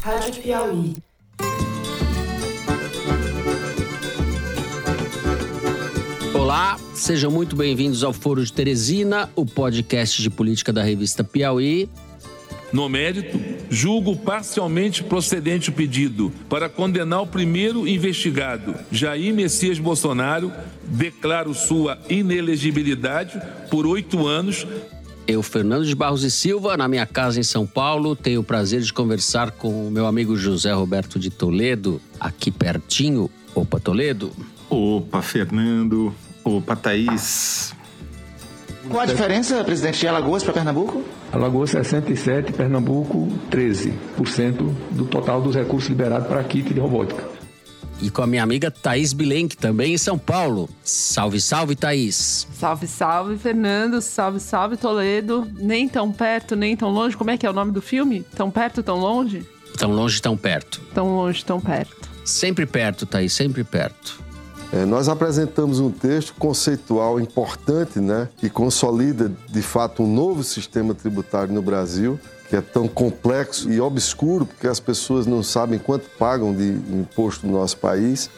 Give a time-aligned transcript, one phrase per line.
[0.00, 0.94] Rádio Piauí.
[6.34, 11.88] Olá, sejam muito bem-vindos ao Foro de Teresina, o podcast de política da revista Piauí.
[12.72, 13.40] No mérito,
[13.70, 20.52] julgo parcialmente procedente o pedido para condenar o primeiro investigado, Jair Messias Bolsonaro,
[20.84, 23.40] declaro sua inelegibilidade
[23.70, 24.66] por oito anos.
[25.28, 28.80] Eu, Fernando de Barros e Silva, na minha casa em São Paulo, tenho o prazer
[28.80, 33.28] de conversar com o meu amigo José Roberto de Toledo, aqui pertinho.
[33.54, 34.32] Opa, Toledo.
[34.70, 36.14] Opa, Fernando.
[36.42, 37.74] Opa, Thaís.
[38.88, 41.04] Qual a diferença, presidente, de Alagoas para Pernambuco?
[41.30, 47.37] Alagoas 67, Pernambuco 13% do total dos recursos liberados para kit de robótica.
[48.00, 50.68] E com a minha amiga Thaís Bilenque, também em São Paulo.
[50.84, 52.46] Salve, salve, Thaís.
[52.52, 54.00] Salve, salve, Fernando.
[54.00, 55.46] Salve, salve, Toledo.
[55.56, 57.16] Nem tão perto, nem tão longe.
[57.16, 58.24] Como é que é o nome do filme?
[58.36, 59.44] Tão perto, tão longe?
[59.76, 60.80] Tão longe, tão perto.
[60.94, 62.08] Tão longe, tão perto.
[62.24, 64.22] Sempre perto, Thaís, sempre perto.
[64.72, 70.94] É, nós apresentamos um texto conceitual importante, né, que consolida de fato um novo sistema
[70.94, 76.08] tributário no Brasil, que é tão complexo e obscuro, porque as pessoas não sabem quanto
[76.18, 78.30] pagam de imposto no nosso país.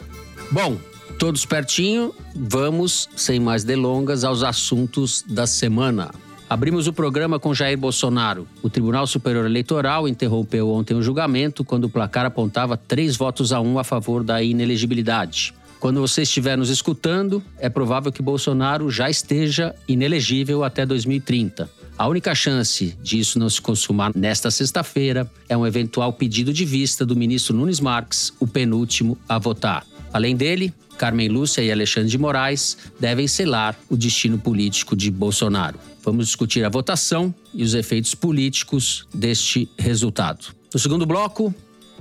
[0.51, 0.77] Bom,
[1.17, 6.11] todos pertinho, vamos, sem mais delongas, aos assuntos da semana.
[6.49, 8.45] Abrimos o programa com Jair Bolsonaro.
[8.61, 13.61] O Tribunal Superior Eleitoral interrompeu ontem o julgamento quando o placar apontava três votos a
[13.61, 15.53] um a favor da inelegibilidade.
[15.79, 21.80] Quando você estiver nos escutando, é provável que Bolsonaro já esteja inelegível até 2030.
[22.01, 27.05] A única chance disso não se consumar nesta sexta-feira é um eventual pedido de vista
[27.05, 29.85] do ministro Nunes Marques, o penúltimo a votar.
[30.11, 35.77] Além dele, Carmen Lúcia e Alexandre de Moraes devem selar o destino político de Bolsonaro.
[36.03, 40.55] Vamos discutir a votação e os efeitos políticos deste resultado.
[40.73, 41.53] No segundo bloco,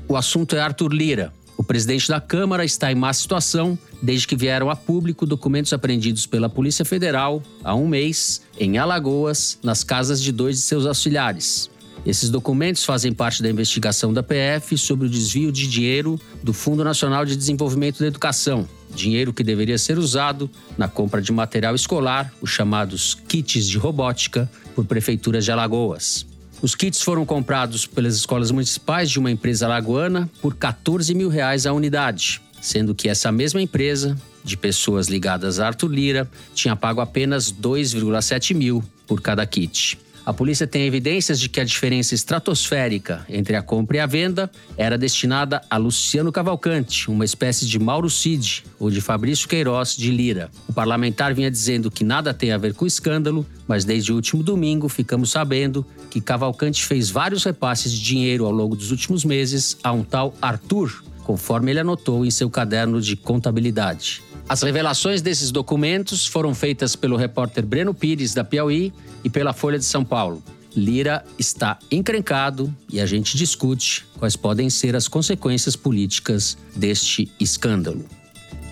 [0.09, 4.35] o assunto é Arthur Lira, o presidente da Câmara está em má situação desde que
[4.35, 10.23] vieram a público documentos apreendidos pela Polícia Federal há um mês em Alagoas, nas casas
[10.23, 11.69] de dois de seus auxiliares.
[12.07, 16.83] Esses documentos fazem parte da investigação da PF sobre o desvio de dinheiro do Fundo
[16.83, 22.33] Nacional de Desenvolvimento da Educação, dinheiro que deveria ser usado na compra de material escolar,
[22.41, 26.30] os chamados kits de robótica, por prefeituras de Alagoas.
[26.63, 31.65] Os kits foram comprados pelas escolas municipais de uma empresa alagoana por 14 mil reais
[31.65, 37.01] a unidade, sendo que essa mesma empresa, de pessoas ligadas a Arthur Lira, tinha pago
[37.01, 39.99] apenas 2,7 mil por cada kit.
[40.25, 44.51] A polícia tem evidências de que a diferença estratosférica entre a compra e a venda
[44.77, 50.11] era destinada a Luciano Cavalcante, uma espécie de Mauro Cid ou de Fabrício Queiroz de
[50.11, 50.51] Lira.
[50.69, 54.17] O parlamentar vinha dizendo que nada tem a ver com o escândalo, mas desde o
[54.17, 59.25] último domingo ficamos sabendo que Cavalcante fez vários repasses de dinheiro ao longo dos últimos
[59.25, 64.23] meses a um tal Arthur, conforme ele anotou em seu caderno de contabilidade.
[64.51, 69.79] As revelações desses documentos foram feitas pelo repórter Breno Pires, da Piauí, e pela Folha
[69.79, 70.43] de São Paulo.
[70.75, 78.05] Lira está encrencado e a gente discute quais podem ser as consequências políticas deste escândalo.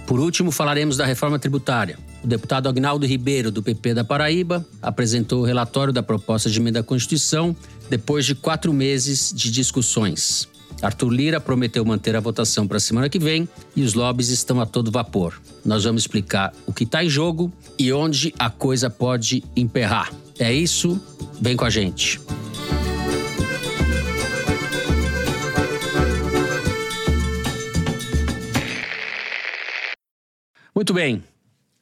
[0.04, 1.96] Por último, falaremos da reforma tributária.
[2.24, 6.80] O deputado Agnaldo Ribeiro, do PP da Paraíba, apresentou o relatório da proposta de emenda
[6.80, 7.54] à Constituição
[7.88, 10.48] depois de quatro meses de discussões.
[10.80, 14.60] Arthur Lira prometeu manter a votação para a semana que vem e os lobbies estão
[14.60, 15.40] a todo vapor.
[15.64, 20.12] Nós vamos explicar o que está em jogo e onde a coisa pode emperrar.
[20.38, 21.00] É isso,
[21.40, 22.20] vem com a gente.
[30.74, 31.24] Muito bem.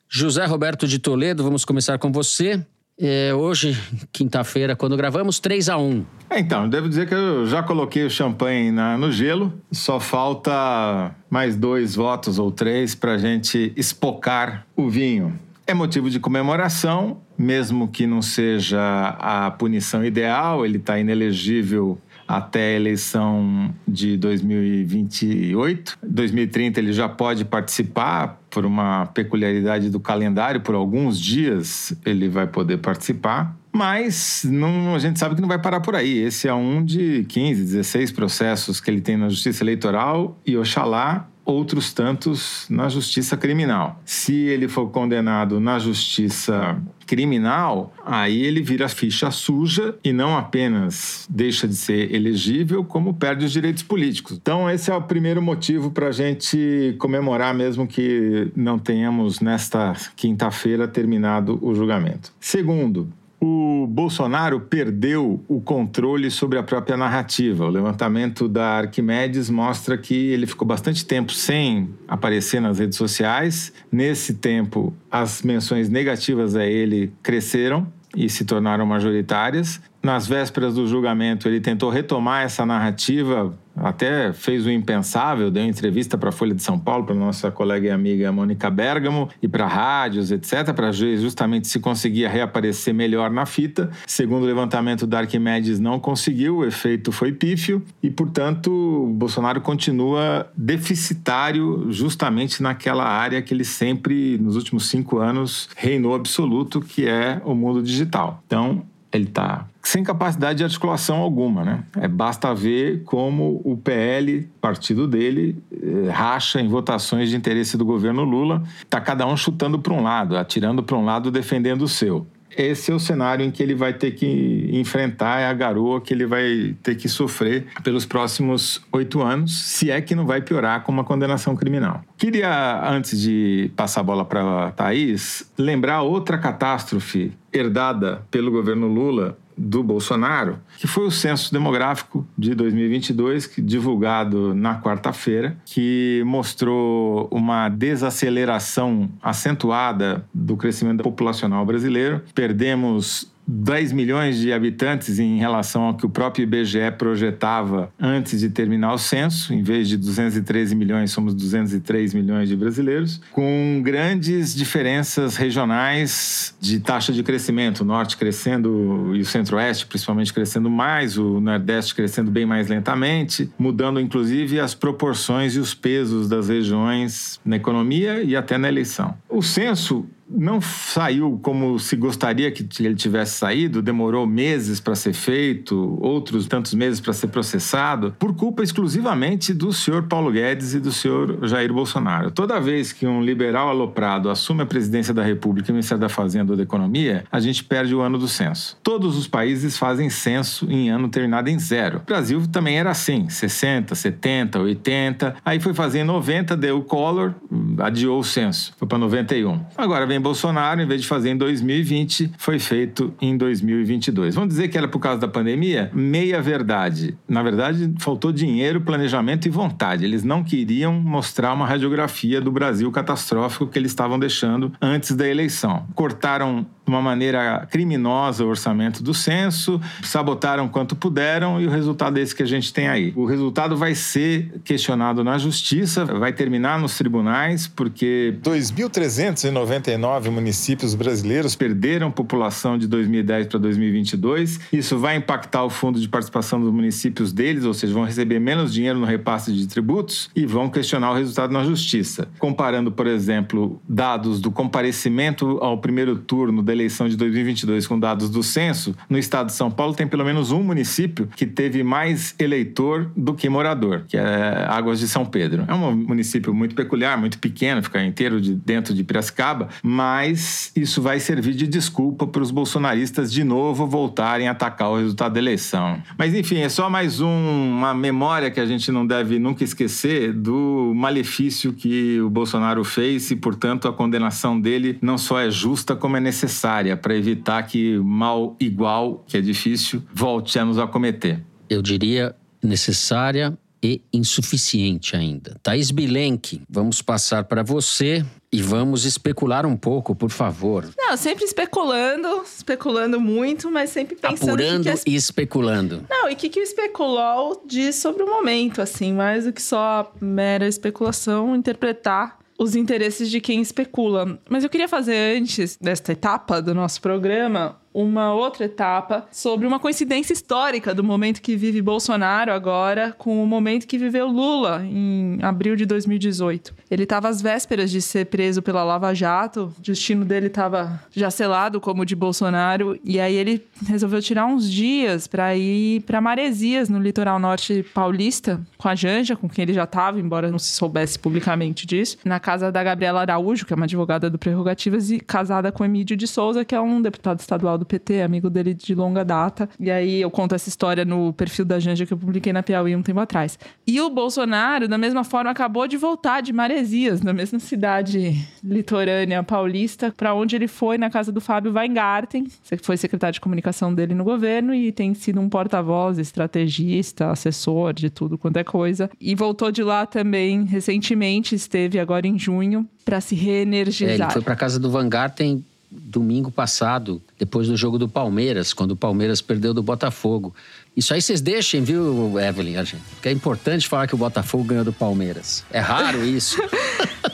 [0.09, 2.65] José Roberto de Toledo, vamos começar com você.
[2.99, 3.77] É, hoje,
[4.11, 8.71] quinta-feira, quando gravamos, 3 a 1 Então, devo dizer que eu já coloquei o champanhe
[8.71, 9.53] na, no gelo.
[9.71, 15.39] Só falta mais dois votos ou três para a gente espocar o vinho.
[15.67, 18.79] É motivo de comemoração, mesmo que não seja
[19.19, 25.98] a punição ideal, ele está inelegível até a eleição de 2028.
[26.03, 32.47] 2030 ele já pode participar por uma peculiaridade do calendário, por alguns dias ele vai
[32.47, 33.55] poder participar.
[33.71, 36.17] Mas não, a gente sabe que não vai parar por aí.
[36.21, 41.29] Esse é um de 15, 16 processos que ele tem na Justiça Eleitoral e Oxalá
[41.47, 44.03] outros tantos na justiça criminal.
[44.04, 51.27] Se ele for condenado na justiça criminal, aí ele vira ficha suja e não apenas
[51.31, 54.37] deixa de ser elegível, como perde os direitos políticos.
[54.37, 59.95] Então, esse é o primeiro motivo para a gente comemorar, mesmo que não tenhamos nesta
[60.16, 62.33] quinta-feira terminado o julgamento.
[62.41, 63.09] Segundo,
[63.41, 67.66] O Bolsonaro perdeu o controle sobre a própria narrativa.
[67.66, 73.72] O levantamento da Arquimedes mostra que ele ficou bastante tempo sem aparecer nas redes sociais.
[73.92, 77.86] Nesse tempo, as menções negativas a ele cresceram
[78.16, 79.80] e se tornaram majoritárias.
[80.03, 86.17] Nas vésperas do julgamento, ele tentou retomar essa narrativa até fez o impensável, deu entrevista
[86.17, 89.67] para a Folha de São Paulo, para nossa colega e amiga Mônica Bergamo, e para
[89.67, 93.91] rádios, etc., para justamente se conseguia reaparecer melhor na fita.
[94.07, 100.51] Segundo o levantamento da Arquimedes, não conseguiu, o efeito foi pífio, e, portanto, Bolsonaro continua
[100.57, 107.41] deficitário justamente naquela área que ele sempre, nos últimos cinco anos, reinou absoluto, que é
[107.45, 108.43] o mundo digital.
[108.47, 108.84] Então,
[109.16, 111.84] ele está sem capacidade de articulação alguma, né?
[111.97, 117.84] É, basta ver como o PL, partido dele, eh, racha em votações de interesse do
[117.84, 118.65] governo Lula.
[118.83, 122.27] Está cada um chutando para um lado, atirando para um lado, defendendo o seu
[122.57, 126.13] esse é o cenário em que ele vai ter que enfrentar, é a garoa que
[126.13, 130.83] ele vai ter que sofrer pelos próximos oito anos, se é que não vai piorar
[130.83, 132.03] com uma condenação criminal.
[132.17, 138.87] Queria, antes de passar a bola para a Thaís, lembrar outra catástrofe herdada pelo governo
[138.87, 147.29] Lula do Bolsonaro, que foi o censo demográfico de 2022, divulgado na quarta-feira, que mostrou
[147.31, 152.23] uma desaceleração acentuada do crescimento populacional brasileiro.
[152.35, 158.51] Perdemos 10 milhões de habitantes em relação ao que o próprio IBGE projetava antes de
[158.51, 159.54] terminar o censo.
[159.54, 166.81] Em vez de 213 milhões, somos 203 milhões de brasileiros, com grandes diferenças regionais de
[166.81, 167.81] taxa de crescimento.
[167.81, 173.51] O norte crescendo e o centro-oeste, principalmente, crescendo mais, o nordeste crescendo bem mais lentamente,
[173.59, 179.15] mudando inclusive as proporções e os pesos das regiões na economia e até na eleição.
[179.28, 185.13] O censo não saiu como se gostaria que ele tivesse saído, demorou meses para ser
[185.13, 190.81] feito, outros tantos meses para ser processado, por culpa exclusivamente do senhor Paulo Guedes e
[190.81, 192.31] do senhor Jair Bolsonaro.
[192.31, 196.09] Toda vez que um liberal aloprado assume a presidência da República e o Ministério da
[196.09, 198.77] Fazenda ou da Economia, a gente perde o ano do censo.
[198.83, 201.99] Todos os países fazem censo em ano terminado em zero.
[201.99, 206.83] O Brasil também era assim, 60, 70, 80, aí foi fazer em 90, deu o
[206.83, 207.34] Collor,
[207.79, 209.61] adiou o censo, foi para 91.
[209.77, 214.34] Agora vem Bolsonaro, em vez de fazer em 2020, foi feito em 2022.
[214.34, 215.91] Vamos dizer que era por causa da pandemia?
[215.95, 217.16] Meia verdade.
[217.28, 220.04] Na verdade, faltou dinheiro, planejamento e vontade.
[220.04, 225.28] Eles não queriam mostrar uma radiografia do Brasil catastrófico que eles estavam deixando antes da
[225.28, 225.86] eleição.
[225.95, 232.18] Cortaram de uma maneira criminosa o orçamento do censo, sabotaram quanto puderam e o resultado
[232.18, 233.12] é esse que a gente tem aí.
[233.16, 241.56] O resultado vai ser questionado na justiça, vai terminar nos tribunais, porque 2.399 municípios brasileiros
[241.56, 244.60] perderam população de 2010 para 2022.
[244.72, 248.72] Isso vai impactar o fundo de participação dos municípios deles, ou seja, vão receber menos
[248.72, 252.28] dinheiro no repasse de tributos e vão questionar o resultado na justiça.
[252.38, 258.31] Comparando, por exemplo, dados do comparecimento ao primeiro turno da eleição de 2022 com dados
[258.31, 262.35] do censo, no estado de São Paulo tem pelo menos um município que teve mais
[262.38, 265.64] eleitor do que morador, que é Águas de São Pedro.
[265.67, 271.00] É um município muito peculiar, muito pequeno, fica inteiro de, dentro de Piracicaba, mas isso
[271.02, 275.40] vai servir de desculpa para os bolsonaristas de novo voltarem a atacar o resultado da
[275.40, 276.00] eleição.
[276.19, 280.33] Mas enfim, é só mais um, uma memória que a gente não deve nunca esquecer
[280.33, 285.97] do malefício que o Bolsonaro fez e, portanto, a condenação dele não só é justa,
[285.97, 290.79] como é necessária necessária para evitar que mal igual, que é difícil, volte a nos
[290.79, 291.41] acometer?
[291.71, 295.57] Eu diria necessária e insuficiente ainda.
[295.63, 300.89] Thaís Bilenque, vamos passar para você e vamos especular um pouco, por favor.
[300.97, 304.49] Não, sempre especulando, especulando muito, mas sempre pensando...
[304.49, 306.05] Apurando que que e especulando.
[306.09, 309.63] Não, e o que, que o especulol diz sobre o momento, assim, mais do que
[309.63, 314.39] só mera especulação, interpretar os interesses de quem especula.
[314.49, 319.81] Mas eu queria fazer antes desta etapa do nosso programa uma outra etapa sobre uma
[319.81, 325.38] coincidência histórica do momento que vive Bolsonaro agora com o momento que viveu Lula em
[325.41, 326.75] abril de 2018.
[326.91, 331.31] Ele estava às vésperas de ser preso pela Lava Jato, o destino dele estava já
[331.31, 336.21] selado como o de Bolsonaro, e aí ele resolveu tirar uns dias para ir para
[336.21, 340.59] Maresias, no litoral norte paulista, com a Janja, com quem ele já estava, embora não
[340.59, 345.11] se soubesse publicamente disso, na casa da Gabriela Araújo, que é uma advogada do Prerrogativas,
[345.11, 348.75] e casada com Emílio de Souza, que é um deputado estadual do PT, amigo dele
[348.75, 349.69] de longa data.
[349.81, 352.95] E aí eu conto essa história no perfil da Janja que eu publiquei na Piauí
[352.95, 353.59] um tempo atrás.
[353.87, 359.43] E o Bolsonaro, da mesma forma, acabou de voltar de Maresias, na mesma cidade litorânea
[359.43, 363.95] paulista, para onde ele foi na casa do Fábio Weingarten, que foi secretário de comunicação
[363.95, 369.11] dele no governo e tem sido um porta-voz, estrategista, assessor de tudo quanto é coisa.
[369.21, 374.11] E voltou de lá também recentemente, esteve agora em junho, para se reenergizar.
[374.11, 378.93] É, ele foi para casa do Weingarten domingo passado, depois do jogo do Palmeiras, quando
[378.93, 380.55] o Palmeiras perdeu do Botafogo.
[380.97, 382.76] Isso aí vocês deixem, viu, Evelyn?
[383.11, 385.64] Porque é importante falar que o Botafogo ganhou do Palmeiras.
[385.71, 386.57] É raro isso.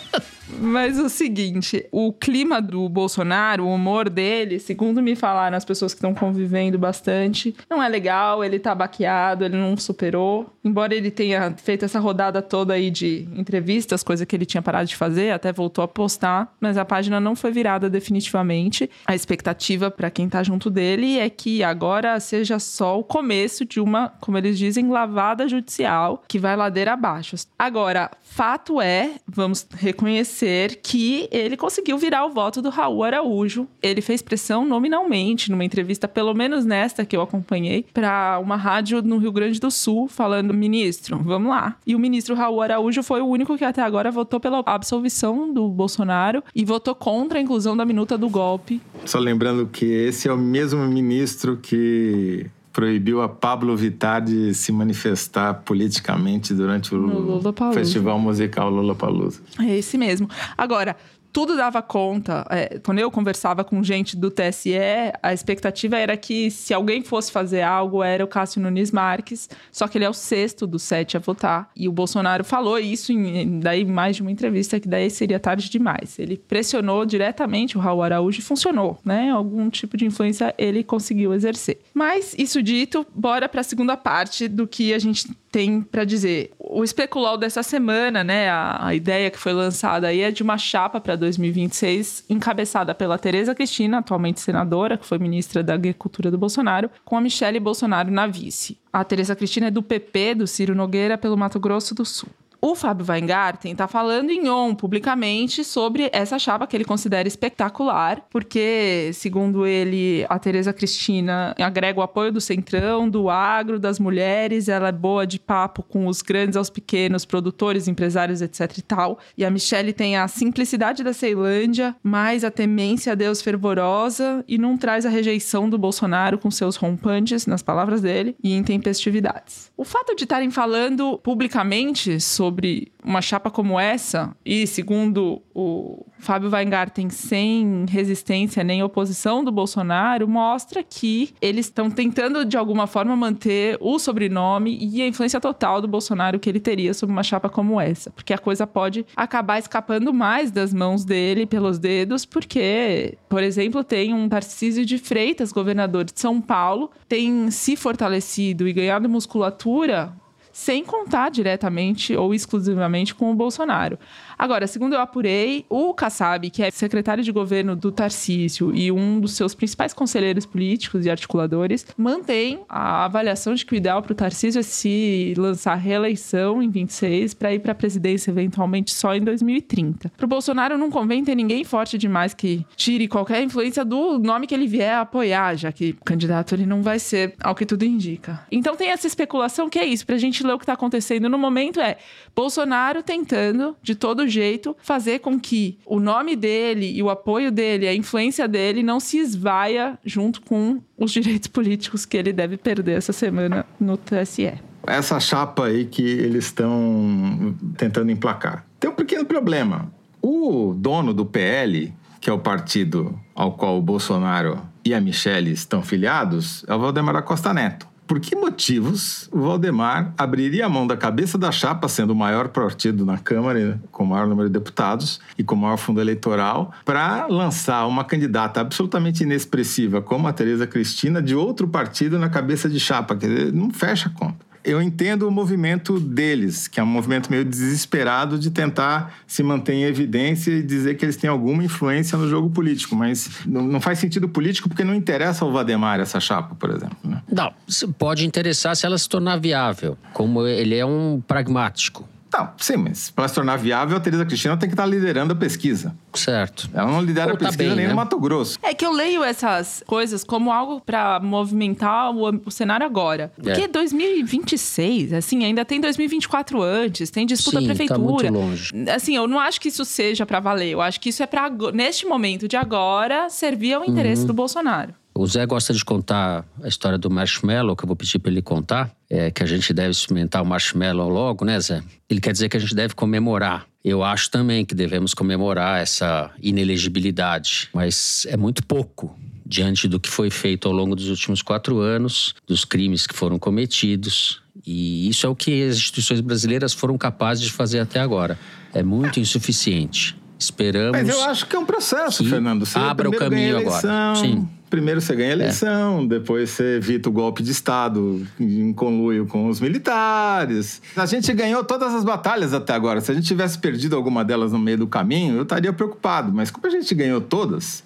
[0.63, 5.93] Mas o seguinte, o clima do Bolsonaro, o humor dele, segundo me falaram as pessoas
[5.93, 10.55] que estão convivendo bastante, não é legal, ele tá baqueado, ele não superou.
[10.65, 14.87] Embora ele tenha feito essa rodada toda aí de entrevistas, coisa que ele tinha parado
[14.87, 18.89] de fazer, até voltou a postar, mas a página não foi virada definitivamente.
[19.05, 23.81] A expectativa para quem tá junto dele é que agora seja só o começo de
[23.81, 27.35] uma, como eles dizem, lavada judicial que vai ladeira abaixo.
[27.59, 30.52] Agora, fato é, vamos reconhecer
[30.83, 33.67] que ele conseguiu virar o voto do Raul Araújo.
[33.83, 39.03] Ele fez pressão nominalmente numa entrevista, pelo menos nesta que eu acompanhei, para uma rádio
[39.03, 41.77] no Rio Grande do Sul, falando: ministro, vamos lá.
[41.87, 45.69] E o ministro Raul Araújo foi o único que até agora votou pela absolvição do
[45.69, 48.81] Bolsonaro e votou contra a inclusão da minuta do golpe.
[49.05, 54.73] Só lembrando que esse é o mesmo ministro que proibiu a Pablo Vittar de se
[54.73, 57.41] manifestar politicamente durante o
[57.73, 59.41] festival musical Lula Palusa.
[59.61, 60.29] É esse mesmo.
[60.57, 60.97] Agora,
[61.33, 62.47] tudo dava conta.
[62.51, 64.75] É, quando eu conversava com gente do TSE,
[65.23, 69.89] a expectativa era que se alguém fosse fazer algo, era o Cássio Nunes Marques, só
[69.89, 71.71] que ele é o sexto dos sete a votar.
[71.75, 75.71] E o Bolsonaro falou isso em daí mais de uma entrevista, que daí seria tarde
[75.71, 76.19] demais.
[76.19, 79.31] Ele pressionou diretamente o Raul Araújo e funcionou, né?
[79.31, 81.81] Algum tipo de influência ele conseguiu exercer.
[81.95, 86.51] Mas, isso dito, bora para a segunda parte do que a gente tem para dizer.
[86.59, 90.57] O especulol dessa semana, né, a, a, ideia que foi lançada aí é de uma
[90.57, 96.37] chapa para 2026 encabeçada pela Tereza Cristina, atualmente senadora, que foi ministra da Agricultura do
[96.37, 98.79] Bolsonaro, com a Michele Bolsonaro na vice.
[98.93, 102.29] A Tereza Cristina é do PP, do Ciro Nogueira, pelo Mato Grosso do Sul.
[102.65, 108.25] O Fábio Weingarten está falando em on publicamente sobre essa chapa que ele considera espetacular,
[108.31, 114.69] porque, segundo ele, a Tereza Cristina agrega o apoio do centrão, do agro, das mulheres,
[114.69, 119.19] ela é boa de papo com os grandes aos pequenos, produtores, empresários, etc e tal.
[119.37, 124.57] E a Michelle tem a simplicidade da Ceilândia, mais a temência a Deus fervorosa e
[124.57, 129.73] não traz a rejeição do Bolsonaro com seus rompantes, nas palavras dele, e intempestividades.
[129.77, 136.05] O fato de estarem falando publicamente sobre sobre uma chapa como essa, e segundo o
[136.19, 142.87] Fábio Weingarten, sem resistência nem oposição do Bolsonaro, mostra que eles estão tentando, de alguma
[142.87, 147.23] forma, manter o sobrenome e a influência total do Bolsonaro que ele teria sobre uma
[147.23, 148.11] chapa como essa.
[148.11, 153.83] Porque a coisa pode acabar escapando mais das mãos dele pelos dedos, porque, por exemplo,
[153.83, 160.13] tem um Tarcísio de Freitas, governador de São Paulo, tem se fortalecido e ganhado musculatura
[160.53, 163.99] sem contar diretamente ou exclusivamente com o Bolsonaro.
[164.39, 169.21] Agora, segundo eu apurei, o Kassab, que é secretário de governo do Tarcísio e um
[169.21, 174.13] dos seus principais conselheiros políticos e articuladores, mantém a avaliação de que o ideal para
[174.13, 179.15] o Tarcísio é se lançar reeleição em 26 para ir para a presidência eventualmente só
[179.15, 180.11] em 2030.
[180.17, 184.47] Para o Bolsonaro não convém ter ninguém forte demais que tire qualquer influência do nome
[184.47, 188.45] que ele vier apoiar, já que candidato ele não vai ser, ao que tudo indica.
[188.51, 191.29] Então tem essa especulação que é isso, para a gente ler o que está acontecendo
[191.29, 191.97] no momento é
[192.35, 197.87] Bolsonaro tentando, de todo jeito, fazer com que o nome dele e o apoio dele,
[197.89, 202.99] a influência dele não se esvaia junto com os direitos políticos que ele deve perder
[202.99, 204.53] essa semana no TSE.
[204.87, 208.65] Essa chapa aí que eles estão tentando emplacar.
[208.81, 209.93] Tem um pequeno problema.
[210.21, 215.53] O dono do PL, que é o partido ao qual o Bolsonaro e a Michelle
[215.53, 220.87] estão filiados, é o Valdemar Costa Neto por que motivos o Valdemar abriria a mão
[220.87, 224.53] da cabeça da chapa, sendo o maior partido na Câmara, com o maior número de
[224.53, 230.33] deputados e com o maior fundo eleitoral, para lançar uma candidata absolutamente inexpressiva como a
[230.35, 233.17] Tereza Cristina de outro partido na cabeça de chapa?
[233.17, 237.31] Quer dizer, não fecha a conta eu entendo o movimento deles, que é um movimento
[237.31, 242.17] meio desesperado de tentar se manter em evidência e dizer que eles têm alguma influência
[242.17, 246.55] no jogo político, mas não, faz sentido político porque não interessa ao Vademar essa chapa,
[246.55, 246.97] por exemplo.
[247.05, 247.23] Né?
[247.31, 247.53] Não,
[247.99, 252.09] pode interessar se ela se tornar viável, como ele é um pragmático.
[252.33, 255.37] Não, sim, mas para se tornar viável, a Tereza Cristina tem que estar liderando a
[255.37, 255.95] pesquisa.
[256.15, 256.69] Certo.
[256.73, 257.91] Ela não lidera Ou a tá pesquisa bem, nem né?
[257.91, 258.59] no Mato Grosso.
[258.63, 263.33] É que eu leio essas coisas como algo pra movimentar o, o cenário agora.
[263.37, 263.69] Porque É.
[263.69, 268.01] 2026, assim, ainda tem 2024 antes, tem disputa Sim, tá prefeitura.
[268.31, 268.71] muito longe.
[268.95, 270.71] Assim, eu não acho que isso seja pra valer.
[270.73, 273.89] Eu acho que isso é pra ago- neste momento de agora servir ao Uhum.
[273.91, 274.95] interesse do Bolsonaro.
[275.15, 278.41] O Zé gosta de contar a história do marshmallow, que eu vou pedir para ele
[278.41, 278.91] contar.
[279.11, 281.83] É que a gente deve experimentar o marshmallow logo, né, Zé?
[282.09, 283.67] Ele quer dizer que a gente deve comemorar.
[283.85, 289.15] Eu acho também que devemos comemorar essa inelegibilidade, mas é muito pouco
[289.45, 293.39] diante do que foi feito ao longo dos últimos quatro anos, dos crimes que foram
[293.39, 294.41] cometidos.
[294.65, 298.39] E isso é o que as instituições brasileiras foram capazes de fazer até agora.
[298.73, 300.17] É muito insuficiente.
[300.39, 300.93] Esperamos.
[300.93, 302.65] Mas eu acho que é um processo, Fernando.
[302.65, 304.15] Você abra o caminho agora.
[304.17, 304.49] Sim.
[304.73, 304.83] É.
[304.83, 309.49] Primeiro você ganha a eleição, depois você evita o golpe de Estado em conluio com
[309.49, 310.81] os militares.
[310.97, 313.01] A gente ganhou todas as batalhas até agora.
[313.03, 316.33] Se a gente tivesse perdido alguma delas no meio do caminho, eu estaria preocupado.
[316.33, 317.85] Mas como a gente ganhou todas,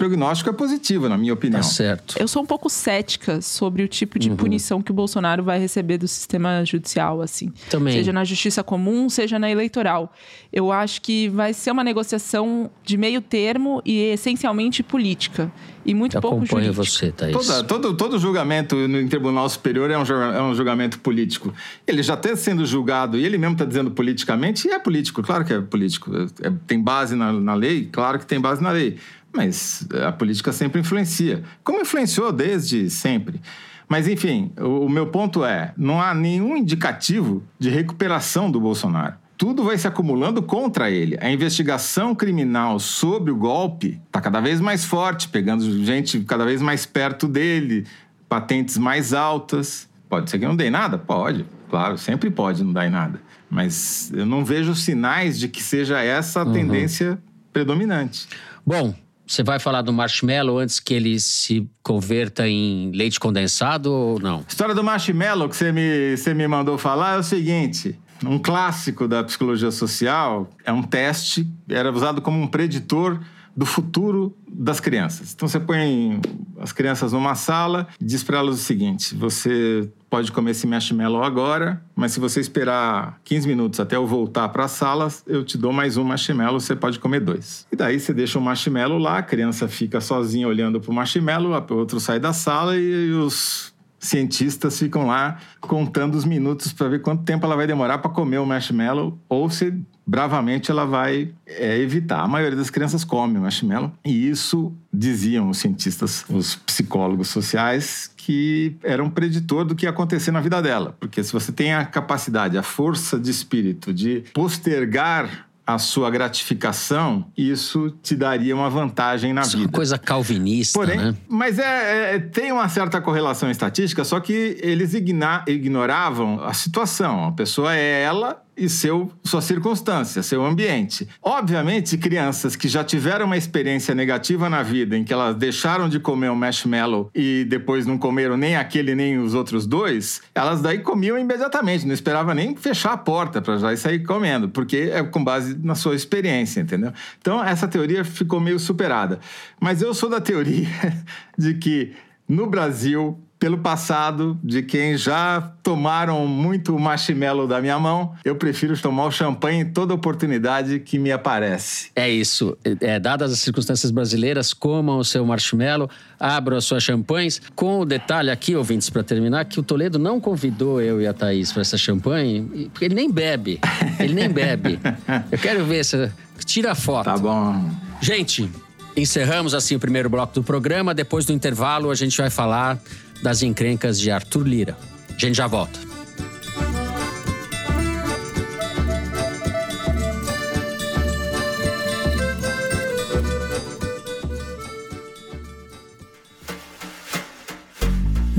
[0.00, 1.60] prognóstico é positivo, na minha opinião.
[1.60, 2.14] Tá certo.
[2.18, 4.20] Eu sou um pouco cética sobre o tipo Uhum.
[4.20, 7.52] de punição que o Bolsonaro vai receber do sistema judicial, assim.
[7.68, 7.92] Também.
[7.92, 10.10] Seja na justiça comum, seja na eleitoral.
[10.50, 15.52] Eu acho que vai ser uma negociação de meio termo e essencialmente política.
[15.84, 17.32] E muito Eu pouco acompanho você, Thaís.
[17.34, 21.52] Toda- todo, todo julgamento no em Tribunal Superior é um, é um julgamento político.
[21.86, 25.42] Ele já está sendo julgado e ele mesmo está dizendo politicamente, e é político, claro
[25.44, 26.10] que é político.
[26.14, 27.88] É- é- tem base na, na lei?
[27.90, 28.96] Claro que tem base na lei.
[29.32, 31.42] Mas a política sempre influencia.
[31.62, 33.40] Como influenciou desde sempre.
[33.88, 39.14] Mas, enfim, o, o meu ponto é: não há nenhum indicativo de recuperação do Bolsonaro.
[39.36, 41.16] Tudo vai se acumulando contra ele.
[41.20, 46.60] A investigação criminal sobre o golpe está cada vez mais forte, pegando gente cada vez
[46.60, 47.86] mais perto dele,
[48.28, 49.88] patentes mais altas.
[50.10, 50.98] Pode ser que não dê nada?
[50.98, 53.20] Pode, claro, sempre pode não dar em nada.
[53.48, 57.18] Mas eu não vejo sinais de que seja essa a tendência
[57.52, 58.28] predominante.
[58.64, 58.94] Bom,
[59.30, 64.38] você vai falar do marshmallow antes que ele se converta em leite condensado ou não?
[64.38, 68.40] A história do marshmallow que você me, você me mandou falar é o seguinte: um
[68.40, 73.20] clássico da psicologia social é um teste, era usado como um preditor
[73.56, 75.32] do futuro das crianças.
[75.32, 76.20] Então você põe
[76.58, 81.82] as crianças numa sala diz para elas o seguinte: você pode comer esse marshmallow agora,
[81.94, 85.72] mas se você esperar 15 minutos até eu voltar para a sala, eu te dou
[85.72, 87.66] mais um marshmallow, você pode comer dois.
[87.70, 91.52] E daí você deixa o marshmallow lá, a criança fica sozinha olhando para o marshmallow,
[91.70, 97.02] o outro sai da sala e os cientistas ficam lá contando os minutos para ver
[97.02, 99.74] quanto tempo ela vai demorar para comer o marshmallow ou se
[100.10, 102.20] bravamente ela vai é, evitar.
[102.20, 108.10] A maioria das crianças come o marshmallow e isso diziam os cientistas, os psicólogos sociais
[108.16, 111.72] que era um preditor do que ia acontecer na vida dela, porque se você tem
[111.74, 118.68] a capacidade, a força de espírito de postergar a sua gratificação, isso te daria uma
[118.68, 119.68] vantagem na Isso é vida.
[119.70, 121.14] uma coisa calvinista, Porém, né?
[121.28, 127.24] mas é, é- tem uma certa correlação estatística, só que eles igna- ignoravam a situação.
[127.26, 131.08] A pessoa é ela e seu, sua circunstância, seu ambiente.
[131.22, 135.98] Obviamente, crianças que já tiveram uma experiência negativa na vida, em que elas deixaram de
[135.98, 140.78] comer um marshmallow e depois não comeram nem aquele nem os outros dois, elas daí
[140.78, 145.22] comiam imediatamente, não esperava nem fechar a porta para já sair comendo, porque é com
[145.22, 146.92] base na sua experiência, entendeu?
[147.20, 149.20] Então, essa teoria ficou meio superada.
[149.60, 150.68] Mas eu sou da teoria
[151.36, 151.92] de que
[152.28, 158.78] no Brasil, pelo passado, de quem já tomaram muito marshmallow da minha mão, eu prefiro
[158.78, 161.90] tomar o champanhe em toda oportunidade que me aparece.
[161.96, 162.56] É isso.
[162.82, 167.40] É, dadas as circunstâncias brasileiras, comam o seu marshmallow, abram as suas champanhes.
[167.56, 171.14] Com o detalhe aqui, ouvintes, para terminar, que o Toledo não convidou eu e a
[171.14, 173.58] Thaís para essa champanhe, porque ele nem bebe.
[173.98, 174.78] Ele nem bebe.
[175.32, 176.10] Eu quero ver se.
[176.44, 177.04] Tira a foto.
[177.04, 177.70] Tá bom.
[178.00, 178.50] Gente,
[178.96, 180.94] encerramos assim o primeiro bloco do programa.
[180.94, 182.78] Depois do intervalo, a gente vai falar
[183.22, 184.76] das encrencas de Arthur Lira.
[185.08, 185.90] A gente já volta.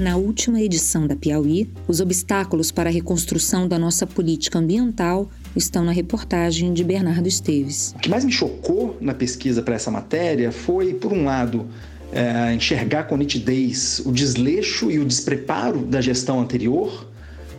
[0.01, 5.85] Na última edição da Piauí, os obstáculos para a reconstrução da nossa política ambiental estão
[5.85, 7.93] na reportagem de Bernardo Esteves.
[7.95, 11.67] O que mais me chocou na pesquisa para essa matéria foi, por um lado,
[12.11, 17.07] é, enxergar com nitidez o desleixo e o despreparo da gestão anterior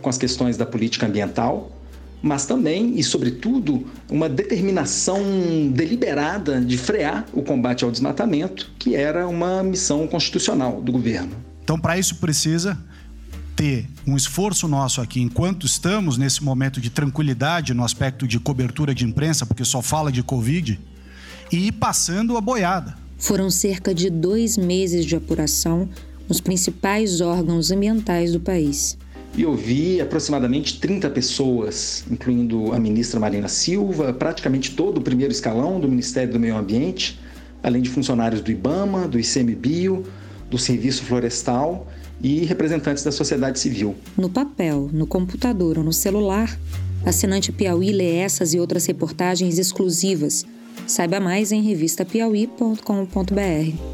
[0.01, 1.71] com as questões da política ambiental,
[2.21, 5.21] mas também e, sobretudo, uma determinação
[5.71, 11.31] deliberada de frear o combate ao desmatamento, que era uma missão constitucional do governo.
[11.63, 12.77] Então, para isso precisa
[13.55, 18.93] ter um esforço nosso aqui, enquanto estamos nesse momento de tranquilidade no aspecto de cobertura
[18.93, 20.79] de imprensa, porque só fala de Covid,
[21.51, 23.02] e ir passando a boiada.
[23.23, 25.87] Foram cerca de dois meses de apuração
[26.27, 28.97] nos principais órgãos ambientais do país.
[29.33, 35.79] E ouvi aproximadamente 30 pessoas, incluindo a ministra Marina Silva, praticamente todo o primeiro escalão
[35.79, 37.17] do Ministério do Meio Ambiente,
[37.63, 40.03] além de funcionários do IBAMA, do ICMBio,
[40.49, 41.87] do Serviço Florestal
[42.21, 43.95] e representantes da sociedade civil.
[44.17, 46.59] No papel, no computador ou no celular,
[47.05, 50.45] assinante Piauí lê essas e outras reportagens exclusivas.
[50.87, 53.93] Saiba mais em revistapiauí.com.br.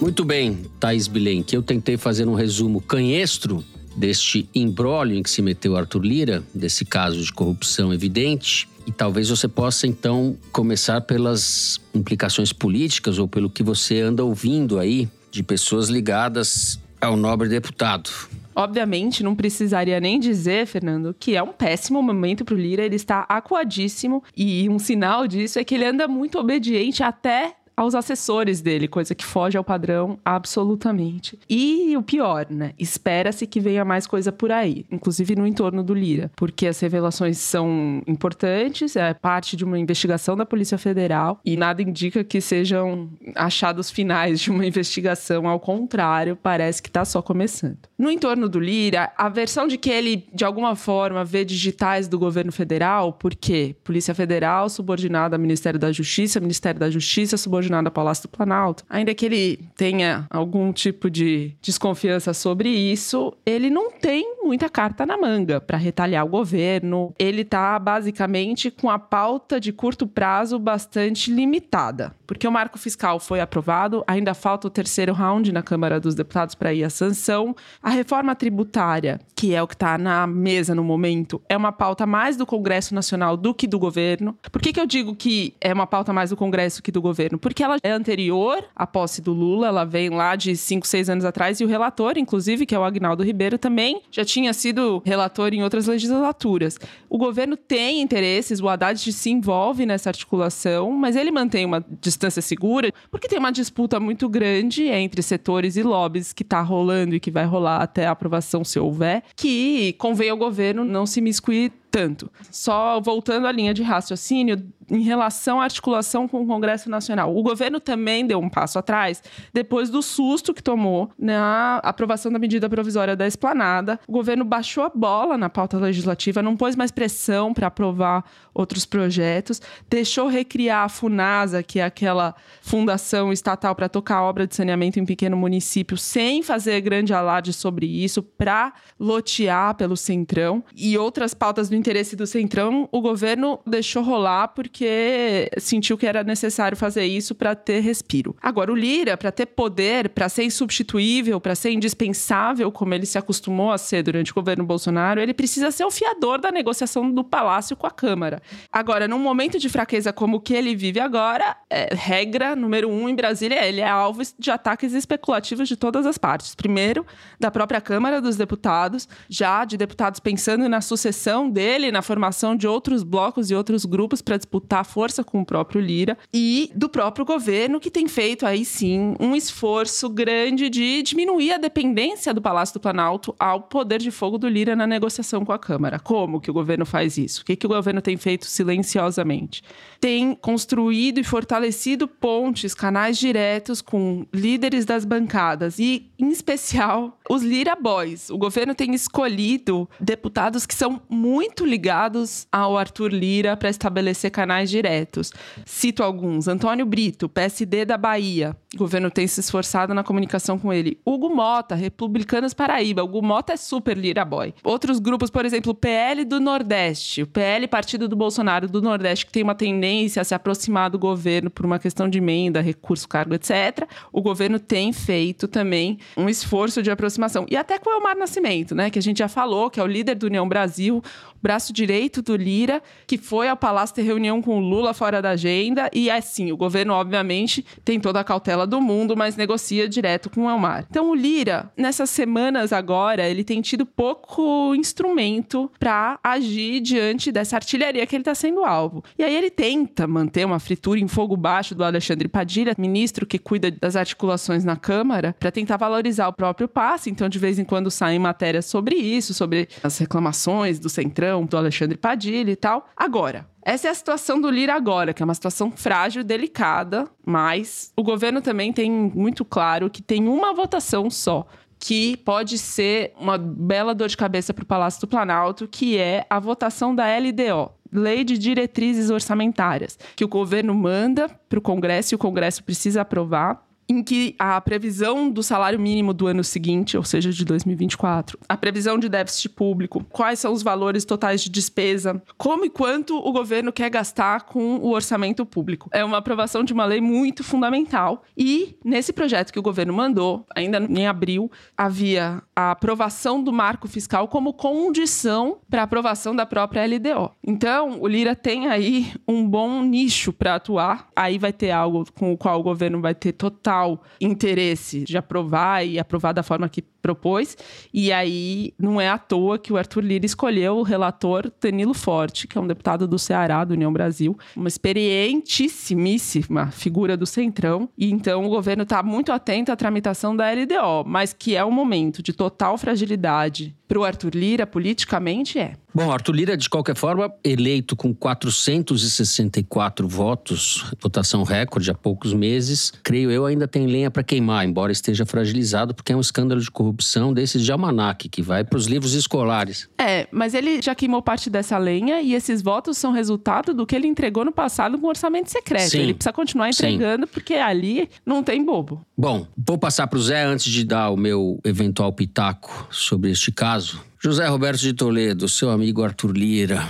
[0.00, 1.54] Muito bem, Thaís Bilenque.
[1.54, 3.62] Eu tentei fazer um resumo canhestro
[4.02, 8.68] deste imbróglio em que se meteu Arthur Lira, desse caso de corrupção evidente.
[8.84, 14.80] E talvez você possa então começar pelas implicações políticas ou pelo que você anda ouvindo
[14.80, 18.10] aí de pessoas ligadas ao nobre deputado.
[18.56, 22.84] Obviamente, não precisaria nem dizer, Fernando, que é um péssimo momento para o Lira.
[22.84, 27.94] Ele está acuadíssimo e um sinal disso é que ele anda muito obediente até aos
[27.94, 31.38] assessores dele, coisa que foge ao padrão absolutamente.
[31.48, 32.72] E o pior, né?
[32.78, 37.38] Espera-se que venha mais coisa por aí, inclusive no entorno do Lira, porque as revelações
[37.38, 43.10] são importantes, é parte de uma investigação da Polícia Federal e nada indica que sejam
[43.34, 47.78] achados finais de uma investigação, ao contrário, parece que está só começando.
[47.98, 52.18] No entorno do Lira, a versão de que ele, de alguma forma, vê digitais do
[52.18, 57.88] governo federal, porque Polícia Federal subordinada ao Ministério da Justiça, Ministério da Justiça subordinado subordinado
[57.88, 63.70] ao Palácio do Planalto, ainda que ele tenha algum tipo de desconfiança sobre isso, ele
[63.70, 67.14] não tem muita carta na manga para retaliar o governo.
[67.18, 73.20] Ele está basicamente com a pauta de curto prazo bastante limitada, porque o marco fiscal
[73.20, 77.54] foi aprovado, ainda falta o terceiro round na Câmara dos Deputados para ir à sanção.
[77.82, 82.06] A reforma tributária, que é o que está na mesa no momento, é uma pauta
[82.06, 84.36] mais do Congresso Nacional do que do governo.
[84.50, 87.38] Por que, que eu digo que é uma pauta mais do Congresso que do governo?
[87.38, 91.24] Porque ela é anterior à posse do Lula, ela vem lá de 5, 6 anos
[91.24, 95.52] atrás, e o relator, inclusive, que é o Agnaldo Ribeiro, também já tinha sido relator
[95.52, 96.78] em outras legislaturas.
[97.10, 102.40] O governo tem interesses, o Haddad se envolve nessa articulação, mas ele mantém uma distância
[102.40, 107.20] segura, porque tem uma disputa muito grande entre setores e lobbies que está rolando e
[107.20, 111.72] que vai rolar até a aprovação, se houver, que convém ao governo não se miscuir
[111.92, 112.32] tanto.
[112.50, 114.56] Só voltando à linha de raciocínio,
[114.90, 117.34] em relação à articulação com o Congresso Nacional.
[117.36, 122.38] O governo também deu um passo atrás depois do susto que tomou na aprovação da
[122.38, 124.00] medida provisória da esplanada.
[124.06, 128.24] O governo baixou a bola na pauta legislativa, não pôs mais pressão para aprovar
[128.54, 134.54] outros projetos, deixou recriar a FUNASA, que é aquela fundação estatal para tocar obra de
[134.54, 140.62] saneamento em pequeno município, sem fazer grande alarde sobre isso, para lotear pelo Centrão.
[140.76, 146.22] E outras pautas do interesse do Centrão, o governo deixou rolar porque sentiu que era
[146.22, 148.36] necessário fazer isso para ter respiro.
[148.42, 153.18] Agora, o Lira, para ter poder, para ser insubstituível, para ser indispensável, como ele se
[153.18, 157.24] acostumou a ser durante o governo Bolsonaro, ele precisa ser o fiador da negociação do
[157.24, 158.41] Palácio com a Câmara.
[158.72, 163.08] Agora, num momento de fraqueza como o que ele vive agora, é, regra número um
[163.08, 166.54] em Brasília, ele é alvo de ataques especulativos de todas as partes.
[166.54, 167.06] Primeiro,
[167.38, 172.66] da própria Câmara dos Deputados, já de deputados pensando na sucessão dele na formação de
[172.66, 177.24] outros blocos e outros grupos para disputar força com o próprio Lira e do próprio
[177.24, 182.74] governo que tem feito aí sim um esforço grande de diminuir a dependência do Palácio
[182.74, 185.98] do Planalto ao poder de fogo do Lira na negociação com a Câmara.
[185.98, 187.42] Como que o governo faz isso?
[187.42, 189.62] O que, que o governo tem feito silenciosamente?
[190.00, 197.42] Tem construído e fortalecido pontes, canais diretos com líderes das bancadas e, em especial, os
[197.42, 198.28] Lira Boys.
[198.28, 204.68] O governo tem escolhido deputados que são muito ligados ao Arthur Lira para estabelecer canais
[204.68, 205.32] diretos.
[205.64, 208.56] Cito alguns: Antônio Brito, PSD da Bahia.
[208.74, 210.98] O governo tem se esforçado na comunicação com ele.
[211.04, 213.04] Hugo Mota, Republicanos Paraíba.
[213.04, 214.54] Hugo Mota é super Lira boy.
[214.64, 219.32] Outros grupos, por exemplo, PL do Nordeste, o PL Partido do Bolsonaro do Nordeste, que
[219.32, 223.34] tem uma tendência a se aproximar do governo por uma questão de emenda, recurso, cargo,
[223.34, 223.84] etc.
[224.12, 227.44] O governo tem feito também um esforço de aproximação.
[227.50, 229.88] E até com o Elmar Nascimento, né, que a gente já falou, que é o
[229.88, 231.02] líder do União Brasil.
[231.42, 235.30] braço direito do Lira, que foi ao Palácio ter reunião com o Lula fora da
[235.30, 235.90] agenda.
[235.92, 240.46] E assim, o governo, obviamente, tem toda a cautela do mundo, mas negocia direto com
[240.46, 240.86] o Elmar.
[240.88, 247.56] Então, o Lira, nessas semanas agora, ele tem tido pouco instrumento para agir diante dessa
[247.56, 249.02] artilharia que ele está sendo alvo.
[249.18, 253.38] E aí ele tenta manter uma fritura em fogo baixo do Alexandre Padilha, ministro que
[253.38, 257.08] cuida das articulações na Câmara, para tentar valorizar o próprio passe.
[257.08, 261.56] Então, de vez em quando saem matérias sobre isso, sobre as reclamações do Centrão, do
[261.56, 262.86] Alexandre Padilha e tal.
[262.94, 267.92] Agora, essa é a situação do Lira agora, que é uma situação frágil, delicada, mas
[267.96, 271.46] o governo também tem muito claro que tem uma votação só
[271.82, 276.24] que pode ser uma bela dor de cabeça para o Palácio do Planalto, que é
[276.30, 282.14] a votação da LDO, Lei de Diretrizes Orçamentárias, que o governo manda para o Congresso
[282.14, 286.96] e o Congresso precisa aprovar em que a previsão do salário mínimo do ano seguinte,
[286.96, 291.50] ou seja, de 2024, a previsão de déficit público, quais são os valores totais de
[291.50, 295.90] despesa, como e quanto o governo quer gastar com o orçamento público.
[295.92, 300.46] É uma aprovação de uma lei muito fundamental e nesse projeto que o governo mandou,
[300.54, 306.46] ainda em abril, havia a aprovação do marco fiscal como condição para a aprovação da
[306.46, 307.30] própria LDO.
[307.44, 311.08] Então, o Lira tem aí um bom nicho para atuar.
[311.14, 315.16] Aí vai ter algo com o qual o governo vai ter total total interesse de
[315.16, 317.56] aprovar e aprovar da forma que propôs.
[317.92, 322.46] E aí não é à toa que o Arthur Lira escolheu o relator Danilo Forte,
[322.46, 327.88] que é um deputado do Ceará, do União Brasil, uma experientíssima figura do Centrão.
[327.98, 331.72] E então o governo está muito atento à tramitação da LDO, mas que é um
[331.72, 335.74] momento de total fragilidade para o Arthur Lira politicamente é.
[335.94, 342.94] Bom, Arthur Lira, de qualquer forma, eleito com 464 votos, votação recorde há poucos meses,
[343.02, 346.70] creio eu, ainda tem lenha para queimar, embora esteja fragilizado, porque é um escândalo de
[346.70, 346.91] corrupção
[347.32, 349.88] desses de almanac, que vai para os livros escolares.
[349.98, 353.96] É, mas ele já queimou parte dessa lenha e esses votos são resultado do que
[353.96, 355.90] ele entregou no passado com orçamento secreto.
[355.90, 356.00] Sim.
[356.00, 357.32] Ele precisa continuar entregando, Sim.
[357.32, 359.04] porque ali não tem bobo.
[359.16, 363.50] Bom, vou passar para o Zé antes de dar o meu eventual pitaco sobre este
[363.50, 364.02] caso caso.
[364.18, 366.86] José Roberto de Toledo, seu amigo Arthur Lira.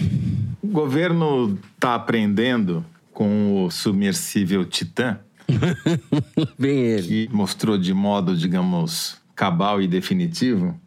[0.62, 5.18] O governo está aprendendo com o submersível Titã.
[6.58, 7.26] Bem ele.
[7.26, 10.78] Que mostrou de modo, digamos, cabal e definitivo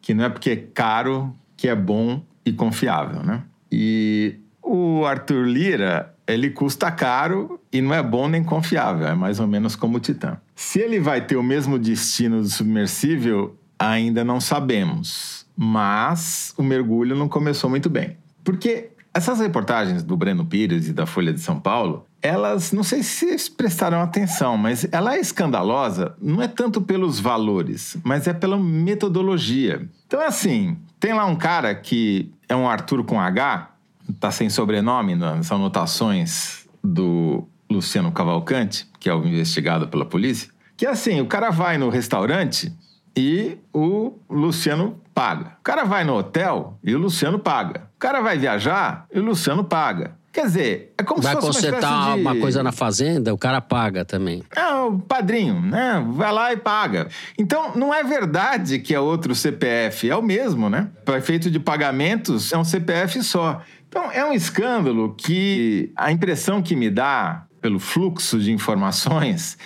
[0.00, 3.42] que não é porque é caro que é bom e confiável, né?
[3.70, 9.38] E o Arthur Lira, ele custa caro e não é bom nem confiável, é mais
[9.38, 10.38] ou menos como o Titã.
[10.54, 17.14] Se ele vai ter o mesmo destino do submersível, ainda não sabemos mas o mergulho
[17.14, 18.16] não começou muito bem.
[18.42, 23.02] Porque essas reportagens do Breno Pires e da Folha de São Paulo, elas, não sei
[23.02, 28.32] se vocês prestaram atenção, mas ela é escandalosa não é tanto pelos valores, mas é
[28.32, 29.88] pela metodologia.
[30.06, 33.70] Então, assim, tem lá um cara que é um Arthur com H,
[34.18, 40.86] tá sem sobrenome nas anotações do Luciano Cavalcante, que é o investigado pela polícia, que
[40.86, 42.72] assim, o cara vai no restaurante
[43.16, 45.56] e o Luciano paga.
[45.60, 47.88] O cara vai no hotel e o Luciano paga.
[47.96, 50.16] O cara vai viajar e o Luciano paga.
[50.32, 52.20] Quer dizer, é como vai se fosse uma uma, de...
[52.20, 54.44] uma coisa na fazenda, o cara paga também.
[54.54, 56.04] É, o padrinho, né?
[56.12, 57.08] Vai lá e paga.
[57.36, 60.88] Então, não é verdade que é outro CPF, é o mesmo, né?
[61.04, 63.60] Para efeito de pagamentos, é um CPF só.
[63.88, 69.58] Então, é um escândalo que a impressão que me dá, pelo fluxo de informações,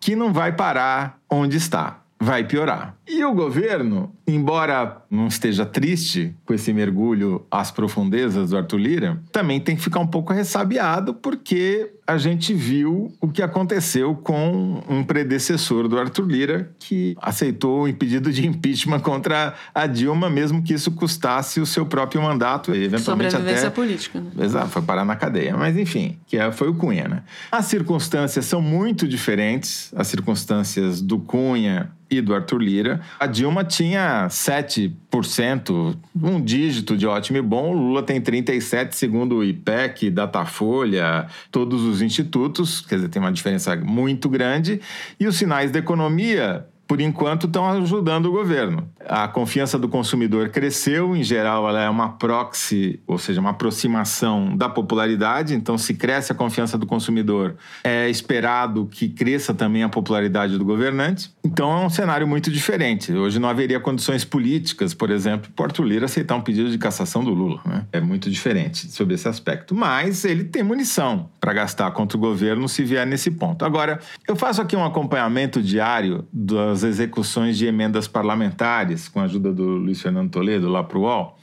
[0.00, 2.95] que não vai parar onde está vai piorar.
[3.08, 9.22] E o governo, embora não esteja triste com esse mergulho às profundezas do Arthur Lira,
[9.30, 14.82] também tem que ficar um pouco ressabiado porque a gente viu o que aconteceu com
[14.88, 20.62] um predecessor do Arthur Lira que aceitou o pedido de impeachment contra a Dilma, mesmo
[20.62, 24.20] que isso custasse o seu próprio mandato e eventualmente Sobrevivência até política.
[24.20, 24.44] Né?
[24.44, 27.22] Exato, foi parar na cadeia, mas enfim, que é, foi o Cunha, né?
[27.50, 32.95] As circunstâncias são muito diferentes, as circunstâncias do Cunha e do Arthur Lira.
[33.18, 37.70] A Dilma tinha 7%, um dígito de ótimo e bom.
[37.70, 42.80] O Lula tem 37%, segundo o IPEC, Datafolha, todos os institutos.
[42.80, 44.80] Quer dizer, tem uma diferença muito grande.
[45.18, 48.88] E os sinais da economia por enquanto, estão ajudando o governo.
[49.08, 54.56] A confiança do consumidor cresceu, em geral, ela é uma proxy, ou seja, uma aproximação
[54.56, 55.54] da popularidade.
[55.54, 60.64] Então, se cresce a confiança do consumidor, é esperado que cresça também a popularidade do
[60.64, 61.30] governante.
[61.44, 63.12] Então, é um cenário muito diferente.
[63.12, 67.30] Hoje não haveria condições políticas, por exemplo, Porto Lira aceitar um pedido de cassação do
[67.30, 67.60] Lula.
[67.64, 67.84] Né?
[67.92, 69.74] É muito diferente sobre esse aspecto.
[69.74, 73.64] Mas ele tem munição para gastar contra o governo se vier nesse ponto.
[73.64, 79.52] Agora, eu faço aqui um acompanhamento diário das execuções de emendas parlamentares, com a ajuda
[79.52, 81.38] do Luiz Fernando Toledo, lá para o UOL.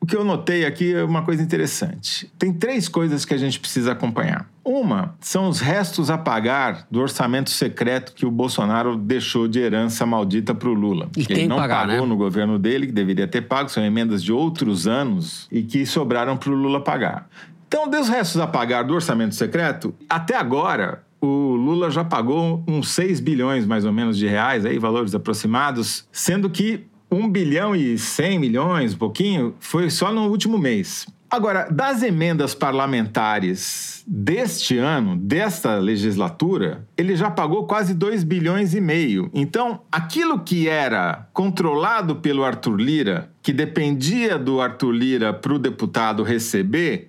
[0.00, 2.30] o que eu notei aqui é uma coisa interessante.
[2.38, 4.50] Tem três coisas que a gente precisa acompanhar.
[4.64, 10.06] Uma são os restos a pagar do orçamento secreto que o Bolsonaro deixou de herança
[10.06, 11.08] maldita para o Lula.
[11.16, 12.06] E que ele não pagar, pagou né?
[12.06, 16.36] no governo dele, que deveria ter pago, são emendas de outros anos e que sobraram
[16.36, 17.28] para o Lula pagar.
[17.72, 22.90] Então, dos restos a pagar do orçamento secreto, até agora, o Lula já pagou uns
[22.90, 27.96] 6 bilhões, mais ou menos, de reais, aí, valores aproximados, sendo que 1 bilhão e
[27.96, 31.06] 100 milhões, um pouquinho, foi só no último mês.
[31.30, 38.82] Agora, das emendas parlamentares deste ano, desta legislatura, ele já pagou quase 2 bilhões e
[38.82, 39.30] meio.
[39.32, 45.58] Então, aquilo que era controlado pelo Arthur Lira, que dependia do Arthur Lira para o
[45.58, 47.08] deputado receber,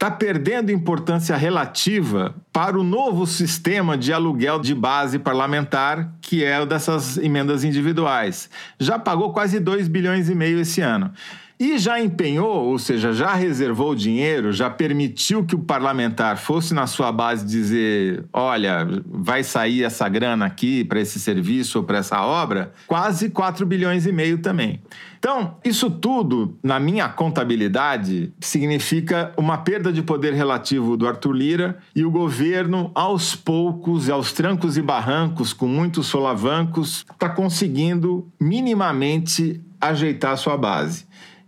[0.00, 6.58] está perdendo importância relativa para o novo sistema de aluguel de base parlamentar, que é
[6.58, 8.48] o dessas emendas individuais.
[8.78, 11.12] Já pagou quase 2 bilhões e meio esse ano.
[11.58, 16.86] E já empenhou, ou seja, já reservou dinheiro, já permitiu que o parlamentar fosse na
[16.86, 22.22] sua base dizer: olha, vai sair essa grana aqui para esse serviço ou para essa
[22.22, 24.80] obra, quase 4 bilhões e meio também.
[25.20, 31.78] Então, isso tudo, na minha contabilidade, significa uma perda de poder relativo do Arthur Lira
[31.94, 38.26] e o governo, aos poucos e aos trancos e barrancos, com muitos solavancos, está conseguindo
[38.40, 41.04] minimamente ajeitar a sua base.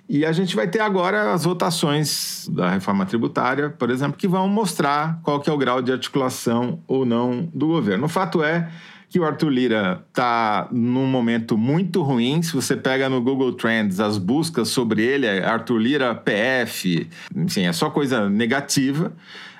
[0.06, 4.46] E a gente vai ter agora as votações da reforma tributária, por exemplo, que vão
[4.48, 8.04] mostrar qual que é o grau de articulação ou não do governo.
[8.04, 8.68] O fato é
[9.12, 12.40] que o Arthur Lira está num momento muito ruim.
[12.40, 17.66] Se você pega no Google Trends as buscas sobre ele, é Arthur Lira PF, enfim,
[17.66, 19.12] é só coisa negativa.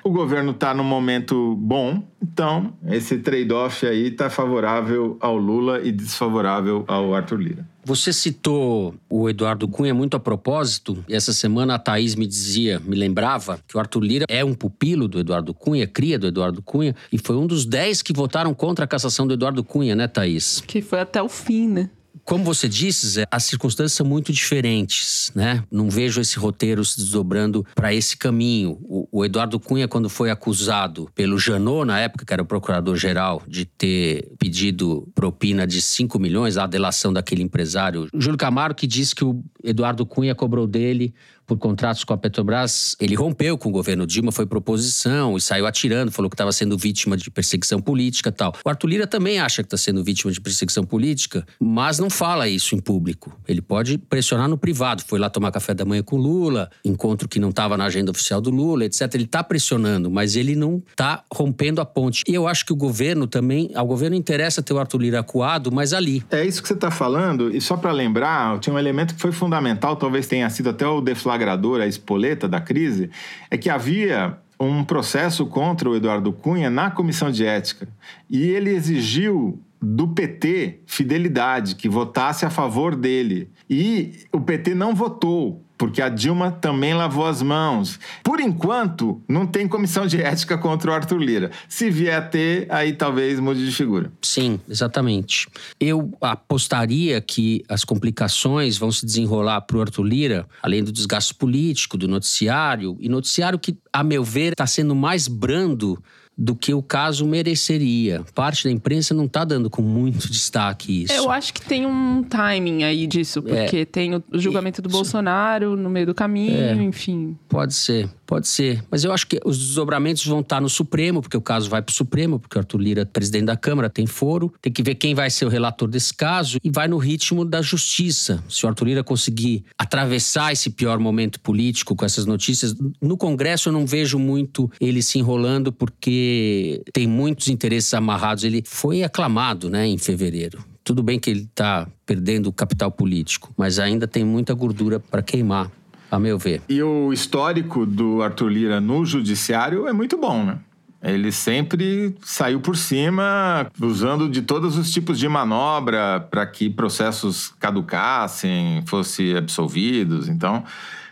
[0.03, 5.93] O governo está num momento bom, então esse trade-off aí está favorável ao Lula e
[5.93, 7.72] desfavorável ao Arthur Lira.
[7.85, 11.05] Você citou o Eduardo Cunha muito a propósito.
[11.09, 14.55] E essa semana a Thaís me dizia, me lembrava, que o Arthur Lira é um
[14.55, 18.55] pupilo do Eduardo Cunha, cria do Eduardo Cunha, e foi um dos dez que votaram
[18.55, 20.63] contra a cassação do Eduardo Cunha, né, Thaís?
[20.67, 21.91] Que foi até o fim, né?
[22.25, 25.65] Como você disse, Zé, as circunstâncias são muito diferentes, né?
[25.71, 28.79] Não vejo esse roteiro se desdobrando para esse caminho.
[28.83, 33.43] O, o, Eduardo Cunha, quando foi acusado pelo Janot, na época que era o procurador-geral,
[33.47, 39.15] de ter pedido propina de 5 milhões, a delação daquele empresário, Júlio Camargo, que disse
[39.15, 41.13] que o Eduardo Cunha cobrou dele
[41.53, 45.67] por contratos com a Petrobras, ele rompeu com o governo Dilma, foi proposição e saiu
[45.67, 48.55] atirando, falou que estava sendo vítima de perseguição política tal.
[48.65, 52.49] O Arthur Lira também acha que está sendo vítima de perseguição política, mas não fala
[52.49, 53.39] isso em público.
[53.47, 55.03] Ele pode pressionar no privado.
[55.07, 58.41] Foi lá tomar café da manhã com Lula, encontro que não estava na agenda oficial
[58.41, 59.03] do Lula, etc.
[59.15, 62.25] Ele está pressionando, mas ele não está rompendo a ponte.
[62.27, 65.71] E eu acho que o governo também, ao governo interessa ter o Arthur Lira acuado,
[65.71, 66.25] mas ali.
[66.31, 69.33] É isso que você está falando, e só para lembrar, tinha um elemento que foi
[69.33, 71.01] fundamental, talvez tenha sido até o
[71.43, 73.11] deflagrador, a espoleta da crise,
[73.51, 77.89] é que havia um processo contra o Eduardo Cunha na comissão de ética.
[78.31, 83.51] E ele exigiu do PT fidelidade, que votasse a favor dele.
[83.69, 87.99] E o PT não votou, porque a Dilma também lavou as mãos.
[88.23, 91.51] Por enquanto, não tem comissão de ética contra o Arthur Lira.
[91.69, 94.13] Se vier a ter, aí talvez mude de figura.
[94.23, 95.49] Sim, exatamente.
[95.81, 101.35] Eu apostaria que as complicações vão se desenrolar para o Arthur Lira, além do desgaste
[101.35, 106.01] político, do noticiário, e noticiário que, a meu ver, está sendo mais brando
[106.43, 108.25] do que o caso mereceria.
[108.35, 111.13] Parte da imprensa não está dando com muito destaque isso.
[111.13, 113.85] Eu acho que tem um timing aí disso, porque é.
[113.85, 116.75] tem o julgamento do Bolsonaro no meio do caminho, é.
[116.83, 117.39] enfim.
[117.49, 118.83] Pode ser, pode ser.
[118.91, 121.93] Mas eu acho que os desdobramentos vão estar no Supremo, porque o caso vai para
[121.93, 124.51] o Supremo, porque o Arthur Lira, presidente da Câmara, tem foro.
[124.63, 127.61] Tem que ver quem vai ser o relator desse caso e vai no ritmo da
[127.61, 128.43] justiça.
[128.49, 133.69] Se o Arthur Lira conseguir atravessar esse pior momento político com essas notícias, no Congresso
[133.69, 138.45] eu não vejo muito ele se enrolando, porque tem muitos interesses amarrados.
[138.45, 140.65] Ele foi aclamado né, em fevereiro.
[140.83, 145.71] Tudo bem que ele está perdendo capital político, mas ainda tem muita gordura para queimar,
[146.13, 146.61] a meu ver.
[146.69, 150.59] E o histórico do Arthur Lira no judiciário é muito bom, né?
[151.03, 157.49] Ele sempre saiu por cima, usando de todos os tipos de manobra para que processos
[157.59, 160.29] caducassem, fossem absolvidos.
[160.29, 160.63] Então,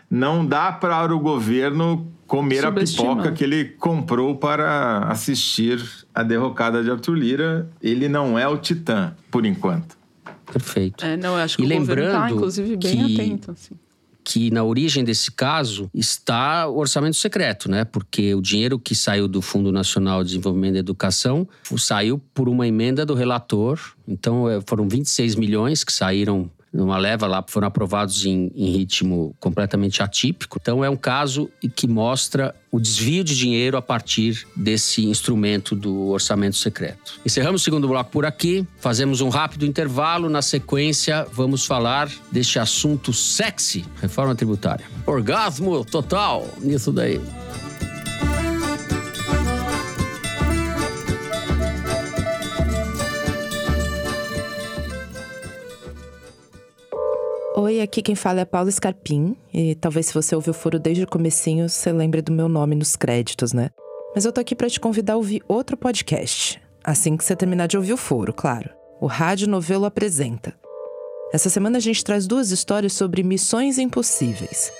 [0.07, 5.83] não dá para o governo comer a pipoca que ele comprou para assistir
[6.13, 7.69] a derrocada de Arthur Lira.
[7.81, 9.97] Ele não é o titã, por enquanto.
[10.45, 11.03] Perfeito.
[11.03, 13.19] É, não, eu acho que e o lembrando governo tá, inclusive, bem que...
[13.19, 13.51] atento.
[13.51, 13.75] Assim
[14.23, 17.85] que na origem desse caso está o orçamento secreto, né?
[17.85, 22.67] Porque o dinheiro que saiu do Fundo Nacional de Desenvolvimento da Educação saiu por uma
[22.67, 23.79] emenda do relator.
[24.07, 30.01] Então foram 26 milhões que saíram numa leva lá, foram aprovados em, em ritmo completamente
[30.01, 30.57] atípico.
[30.61, 36.07] Então é um caso que mostra o desvio de dinheiro a partir desse instrumento do
[36.07, 37.19] orçamento secreto.
[37.25, 40.29] Encerramos o segundo bloco por aqui, fazemos um rápido intervalo.
[40.29, 44.85] Na sequência, vamos falar deste assunto sexy, reforma tributária.
[45.05, 47.19] Orgasmo total nisso daí.
[57.63, 61.03] Oi, aqui quem fala é Paula Scarpim, e talvez se você ouviu o foro desde
[61.03, 63.69] o comecinho, você lembre do meu nome nos créditos, né?
[64.15, 67.67] Mas eu tô aqui para te convidar a ouvir outro podcast, assim que você terminar
[67.67, 68.67] de ouvir o foro, claro.
[68.99, 70.55] O Rádio Novelo apresenta.
[71.31, 74.73] Essa semana a gente traz duas histórias sobre missões impossíveis.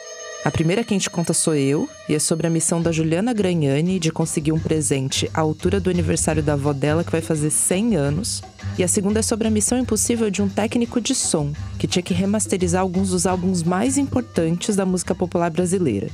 [0.44, 3.32] A primeira que a gente conta sou eu, e é sobre a missão da Juliana
[3.32, 7.52] Gragnani de conseguir um presente à altura do aniversário da avó dela, que vai fazer
[7.52, 8.42] 100 anos.
[8.78, 12.02] E a segunda é sobre a missão impossível de um técnico de som, que tinha
[12.02, 16.10] que remasterizar alguns dos álbuns mais importantes da música popular brasileira.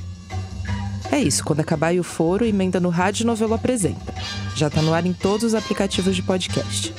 [1.10, 4.14] É isso, quando acabar o foro, emenda no Rádio Novelo Apresenta.
[4.54, 6.92] Já tá no ar em todos os aplicativos de podcast.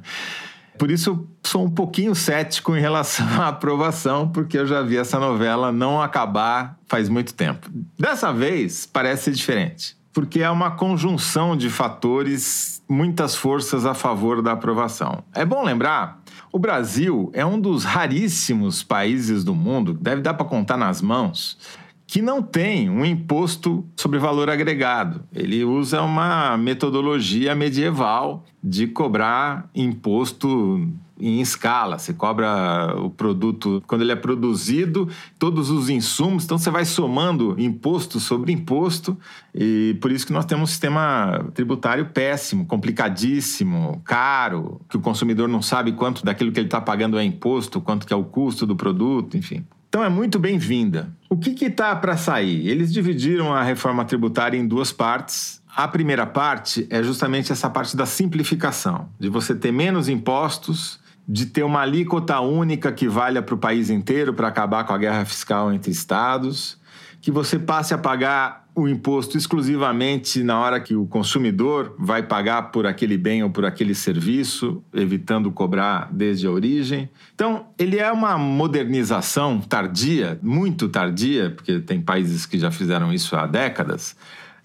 [0.76, 5.18] Por isso sou um pouquinho cético em relação à aprovação, porque eu já vi essa
[5.18, 7.68] novela não acabar faz muito tempo.
[7.98, 14.42] Dessa vez parece ser diferente porque é uma conjunção de fatores, muitas forças a favor
[14.42, 15.22] da aprovação.
[15.32, 20.44] É bom lembrar, o Brasil é um dos raríssimos países do mundo, deve dar para
[20.44, 21.56] contar nas mãos,
[22.04, 25.22] que não tem um imposto sobre valor agregado.
[25.32, 30.84] Ele usa uma metodologia medieval de cobrar imposto
[31.20, 31.98] em escala.
[31.98, 35.08] Você cobra o produto quando ele é produzido,
[35.38, 39.16] todos os insumos, então você vai somando imposto sobre imposto,
[39.54, 45.48] e por isso que nós temos um sistema tributário péssimo, complicadíssimo, caro, que o consumidor
[45.48, 48.66] não sabe quanto daquilo que ele está pagando é imposto, quanto que é o custo
[48.66, 49.64] do produto, enfim.
[49.88, 51.10] Então é muito bem-vinda.
[51.30, 52.68] O que está para sair?
[52.68, 55.62] Eles dividiram a reforma tributária em duas partes.
[55.74, 61.44] A primeira parte é justamente essa parte da simplificação, de você ter menos impostos de
[61.44, 65.26] ter uma alíquota única que valha para o país inteiro para acabar com a guerra
[65.26, 66.78] fiscal entre estados,
[67.20, 72.70] que você passe a pagar o imposto exclusivamente na hora que o consumidor vai pagar
[72.70, 77.10] por aquele bem ou por aquele serviço, evitando cobrar desde a origem.
[77.34, 83.34] Então, ele é uma modernização tardia, muito tardia, porque tem países que já fizeram isso
[83.34, 84.16] há décadas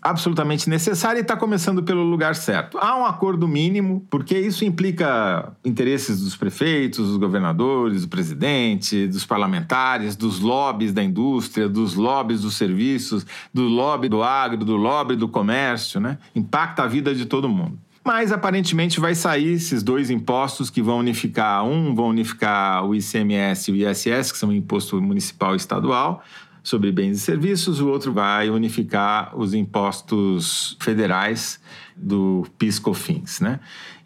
[0.04, 2.78] absolutamente necessária e está começando pelo lugar certo.
[2.78, 9.26] Há um acordo mínimo, porque isso implica interesses dos prefeitos, dos governadores, do presidente, dos
[9.26, 15.16] parlamentares, dos lobbies da indústria, dos lobbies dos serviços, do lobby do agro, do lobby
[15.16, 16.18] do comércio, né?
[16.36, 17.80] Impacta a vida de todo mundo.
[18.06, 21.64] Mas aparentemente vai sair esses dois impostos que vão unificar.
[21.64, 26.22] Um vão unificar o ICMS e o ISS, que são o imposto municipal e estadual
[26.64, 31.60] sobre bens e serviços, o outro vai unificar os impostos federais
[31.96, 33.60] do PIS/COFINS, né?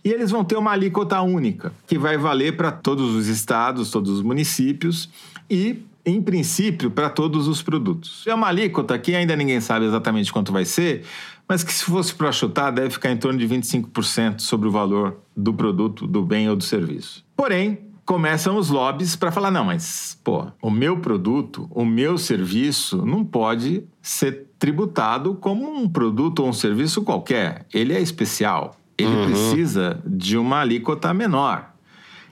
[0.03, 4.09] E eles vão ter uma alíquota única, que vai valer para todos os estados, todos
[4.09, 5.09] os municípios
[5.49, 8.23] e em princípio, para todos os produtos.
[8.25, 11.03] É uma alíquota que ainda ninguém sabe exatamente quanto vai ser,
[11.47, 15.17] mas que se fosse para chutar, deve ficar em torno de 25% sobre o valor
[15.35, 17.25] do produto, do bem ou do serviço.
[17.35, 23.05] Porém, começam os lobbies para falar: não, mas, pô, o meu produto, o meu serviço
[23.05, 27.67] não pode ser tributado como um produto ou um serviço qualquer.
[27.71, 28.75] Ele é especial.
[28.97, 29.25] Ele uhum.
[29.25, 31.75] precisa de uma alíquota menor.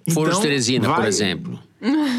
[0.10, 0.96] Foro então, Teresina, vai...
[0.96, 1.60] por exemplo.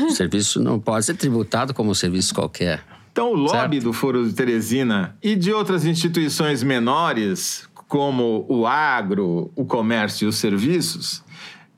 [0.07, 2.85] o serviço não pode ser tributado como um serviço qualquer.
[3.11, 3.85] Então, o lobby certo?
[3.85, 10.29] do Foro de Teresina e de outras instituições menores, como o agro, o comércio e
[10.29, 11.25] os serviços,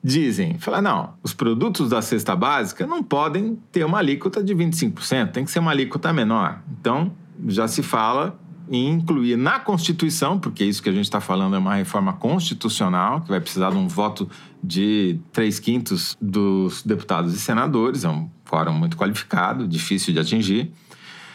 [0.03, 5.31] dizem, fala não, os produtos da cesta básica não podem ter uma alíquota de 25%,
[5.31, 6.61] tem que ser uma alíquota menor.
[6.79, 7.11] Então,
[7.47, 8.39] já se fala
[8.71, 13.21] em incluir na Constituição, porque isso que a gente está falando é uma reforma constitucional,
[13.21, 14.29] que vai precisar de um voto
[14.63, 20.71] de três quintos dos deputados e senadores, é um fórum muito qualificado, difícil de atingir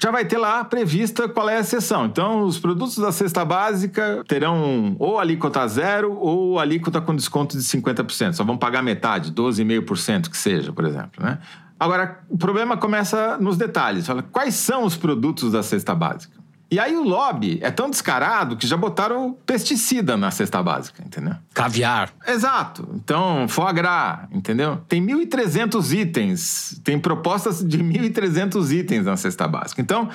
[0.05, 2.05] já vai ter lá prevista qual é a exceção.
[2.05, 7.63] Então, os produtos da cesta básica terão ou alíquota zero ou alíquota com desconto de
[7.63, 8.35] 50%.
[8.35, 11.25] Só vão pagar metade, 12,5% que seja, por exemplo.
[11.25, 11.39] Né?
[11.81, 14.07] Agora, o problema começa nos detalhes.
[14.31, 16.44] Quais são os produtos da cesta básica?
[16.75, 21.37] E aí o lobby é tão descarado que já botaram pesticida na cesta básica, entendeu?
[21.55, 22.13] Caviar.
[22.27, 22.89] Exato.
[22.97, 24.79] Então, foie gras, entendeu?
[24.89, 29.81] Tem 1.300 itens, tem propostas de 1.300 itens na cesta básica.
[29.81, 30.09] Então,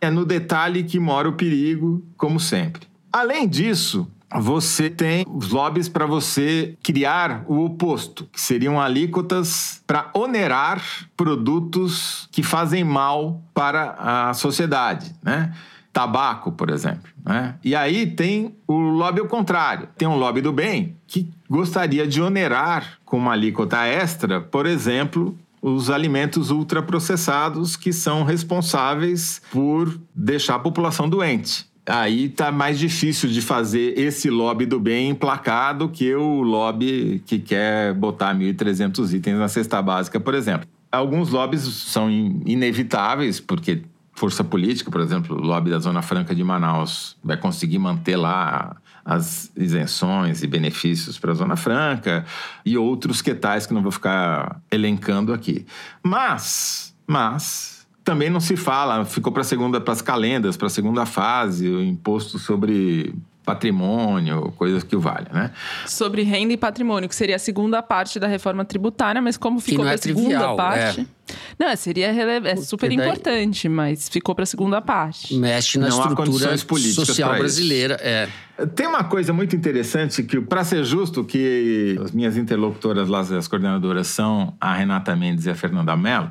[0.00, 2.88] é no detalhe que mora o perigo, como sempre.
[3.12, 10.10] Além disso, você tem os lobbies para você criar o oposto, que seriam alíquotas para
[10.12, 10.82] onerar
[11.16, 15.52] produtos que fazem mal para a sociedade, né?
[16.00, 17.10] Tabaco, por exemplo.
[17.24, 17.54] Né?
[17.62, 19.88] E aí tem o lobby ao contrário.
[19.98, 25.36] Tem um lobby do bem que gostaria de onerar com uma alíquota extra, por exemplo,
[25.60, 31.68] os alimentos ultraprocessados que são responsáveis por deixar a população doente.
[31.84, 37.38] Aí tá mais difícil de fazer esse lobby do bem emplacado que o lobby que
[37.38, 40.68] quer botar 1.300 itens na cesta básica, por exemplo.
[40.90, 42.10] Alguns lobbies são
[42.46, 43.82] inevitáveis, porque
[44.20, 48.76] força política, por exemplo, o lobby da Zona Franca de Manaus vai conseguir manter lá
[49.02, 52.26] as isenções e benefícios para a Zona Franca
[52.62, 55.64] e outros que tais que não vou ficar elencando aqui.
[56.02, 61.06] Mas, mas também não se fala, ficou para segunda para as calendas, para a segunda
[61.06, 63.14] fase, o imposto sobre
[63.44, 65.50] patrimônio, coisas que o vale, né?
[65.86, 69.84] Sobre renda e patrimônio, que seria a segunda parte da reforma tributária, mas como ficou
[69.84, 71.00] para a é segunda trivial, parte.
[71.00, 71.20] é.
[71.58, 72.48] Não, seria rele...
[72.48, 75.34] é super daí- importante, mas ficou para a segunda parte.
[75.36, 77.96] Mexe na Não há estrutura condições políticas social brasileira.
[78.00, 78.28] É.
[78.74, 83.48] Tem uma coisa muito interessante que, para ser justo, que as minhas interlocutoras lá, as
[83.48, 86.30] coordenadoras, são a Renata Mendes e a Fernanda Mello.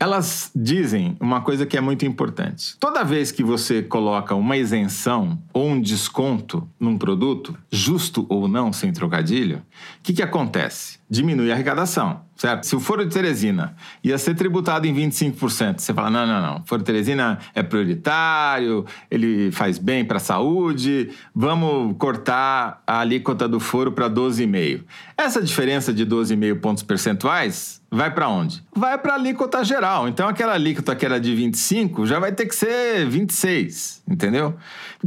[0.00, 2.76] Elas dizem uma coisa que é muito importante.
[2.78, 8.72] Toda vez que você coloca uma isenção ou um desconto num produto, justo ou não,
[8.72, 9.62] sem trocadilho, o
[10.02, 11.00] que, que acontece?
[11.10, 12.64] Diminui a arrecadação, certo?
[12.64, 16.56] Se o foro de Teresina ia ser tributado em 25%, você fala: não, não, não,
[16.60, 23.00] o foro de Teresina é prioritário, ele faz bem para a saúde, vamos cortar a
[23.00, 24.84] alíquota do foro para 12,5%.
[25.16, 28.62] Essa diferença de 12,5 pontos percentuais vai para onde?
[28.74, 30.08] Vai para a alíquota geral.
[30.08, 34.54] Então, aquela alíquota que era de 25 já vai ter que ser 26, entendeu?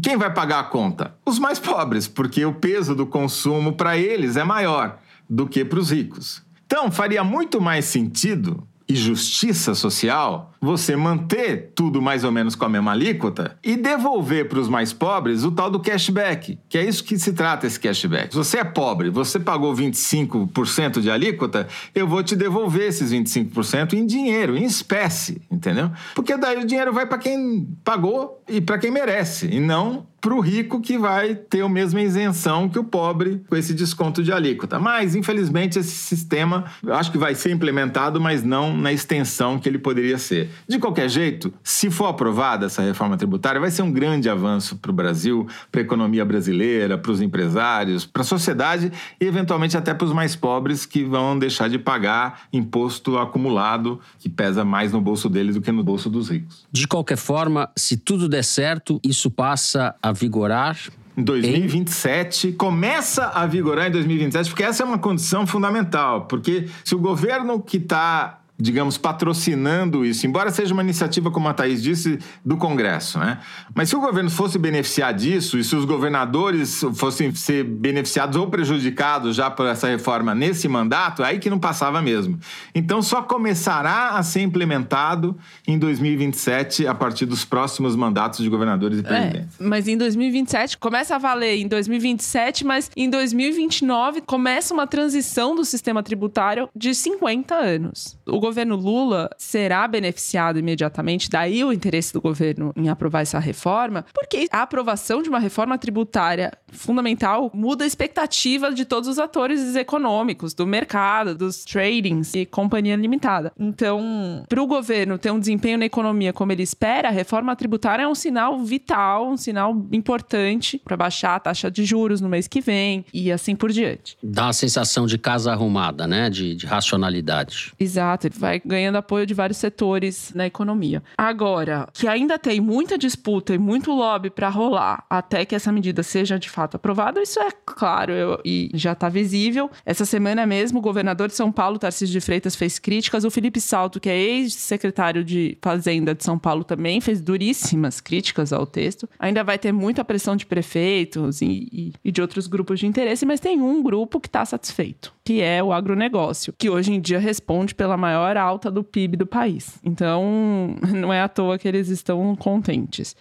[0.03, 1.15] Quem vai pagar a conta?
[1.25, 4.97] Os mais pobres, porque o peso do consumo para eles é maior
[5.29, 6.43] do que para os ricos.
[6.71, 12.63] Então, faria muito mais sentido e justiça social você manter tudo mais ou menos com
[12.63, 16.85] a mesma alíquota e devolver para os mais pobres o tal do cashback, que é
[16.85, 18.29] isso que se trata esse cashback.
[18.29, 23.91] Se você é pobre, você pagou 25% de alíquota, eu vou te devolver esses 25%
[23.91, 25.91] em dinheiro, em espécie, entendeu?
[26.15, 30.35] Porque daí o dinheiro vai para quem pagou e para quem merece, e não para
[30.35, 34.31] o rico que vai ter a mesma isenção que o pobre com esse desconto de
[34.31, 34.79] alíquota.
[34.79, 39.79] Mas, infelizmente, esse sistema acho que vai ser implementado, mas não na extensão que ele
[39.79, 40.49] poderia ser.
[40.67, 44.91] De qualquer jeito, se for aprovada essa reforma tributária, vai ser um grande avanço para
[44.91, 49.93] o Brasil, para a economia brasileira, para os empresários, para a sociedade e, eventualmente, até
[49.93, 55.01] para os mais pobres que vão deixar de pagar imposto acumulado que pesa mais no
[55.01, 56.65] bolso deles do que no bolso dos ricos.
[56.71, 60.77] De qualquer forma, se tudo der certo, isso passa a vigorar.
[61.15, 66.25] Em 2027, começa a vigorar em 2027, porque essa é uma condição fundamental.
[66.25, 71.53] Porque se o governo que está digamos, patrocinando isso, embora seja uma iniciativa, como a
[71.53, 73.39] Thaís disse, do Congresso, né?
[73.73, 78.47] Mas se o governo fosse beneficiar disso e se os governadores fossem ser beneficiados ou
[78.47, 82.39] prejudicados já por essa reforma nesse mandato, aí que não passava mesmo.
[82.75, 85.37] Então só começará a ser implementado
[85.67, 89.55] em 2027 a partir dos próximos mandatos de governadores e É, presidentes.
[89.59, 95.63] mas em 2027 começa a valer em 2027, mas em 2029 começa uma transição do
[95.65, 98.17] sistema tributário de 50 anos.
[98.27, 104.05] O governo Lula será beneficiado imediatamente, daí o interesse do governo em aprovar essa reforma,
[104.13, 109.75] porque a aprovação de uma reforma tributária fundamental muda a expectativa de todos os atores
[109.75, 113.53] econômicos, do mercado, dos tradings e companhia limitada.
[113.57, 118.03] Então, para o governo ter um desempenho na economia como ele espera, a reforma tributária
[118.03, 122.47] é um sinal vital, um sinal importante para baixar a taxa de juros no mês
[122.47, 124.17] que vem e assim por diante.
[124.21, 126.29] Dá uma sensação de casa arrumada, né?
[126.29, 127.73] De, de racionalidade.
[127.79, 131.01] Exato, vai ganhando apoio de vários setores na economia.
[131.17, 136.03] Agora, que ainda tem muita disputa e muito lobby para rolar até que essa medida
[136.03, 139.69] seja de fato aprovada, isso é claro eu, e já está visível.
[139.85, 143.23] Essa semana mesmo, o governador de São Paulo, Tarcísio de Freitas, fez críticas.
[143.23, 148.51] O Felipe Salto, que é ex-secretário de Fazenda de São Paulo, também fez duríssimas críticas
[148.51, 149.07] ao texto.
[149.19, 153.25] Ainda vai ter muita pressão de prefeitos e, e, e de outros grupos de interesse,
[153.25, 157.17] mas tem um grupo que está satisfeito, que é o agronegócio, que hoje em dia
[157.17, 159.79] responde pela maior alta do PIB do país.
[159.81, 163.15] Então, não é à toa que eles estão contentes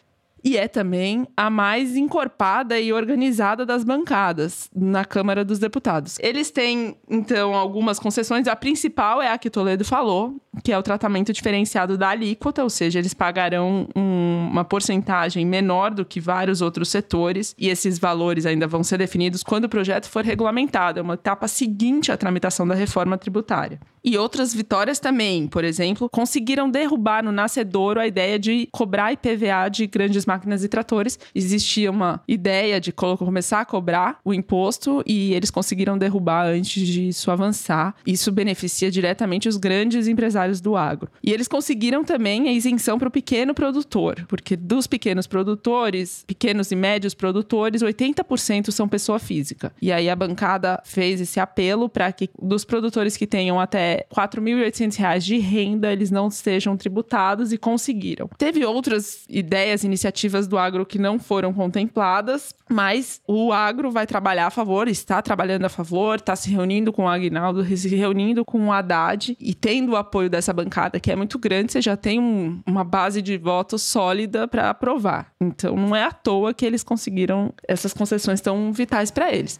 [0.44, 6.16] e é também a mais encorpada e organizada das bancadas na Câmara dos Deputados.
[6.20, 8.46] Eles têm, então, algumas concessões.
[8.46, 12.70] A principal é a que Toledo falou, que é o tratamento diferenciado da alíquota, ou
[12.70, 18.46] seja, eles pagarão um, uma porcentagem menor do que vários outros setores, e esses valores
[18.46, 20.98] ainda vão ser definidos quando o projeto for regulamentado.
[20.98, 23.80] É uma etapa seguinte à tramitação da reforma tributária.
[24.04, 29.68] E outras vitórias também, por exemplo, conseguiram derrubar no nascedouro a ideia de cobrar IPVA
[29.70, 31.18] de grandes máquinas e tratores.
[31.34, 37.30] Existia uma ideia de começar a cobrar o imposto e eles conseguiram derrubar antes disso
[37.30, 37.94] avançar.
[38.06, 41.10] Isso beneficia diretamente os grandes empresários do agro.
[41.22, 46.70] E eles conseguiram também a isenção para o pequeno produtor, porque dos pequenos produtores, pequenos
[46.70, 49.72] e médios produtores, 80% são pessoa física.
[49.80, 54.04] E aí a bancada fez esse apelo para que dos produtores que tenham até R$
[54.14, 58.28] 4.800 de renda eles não sejam tributados e conseguiram.
[58.38, 64.46] Teve outras ideias, iniciativas do agro que não foram contempladas, mas o agro vai trabalhar
[64.46, 68.66] a favor, está trabalhando a favor, está se reunindo com o Agnaldo, se reunindo com
[68.66, 72.20] o Haddad e tendo o apoio dessa bancada que é muito grande, você já tem
[72.20, 75.32] um, uma base de votos sólida para aprovar.
[75.40, 79.58] Então não é à toa que eles conseguiram essas concessões tão vitais para eles.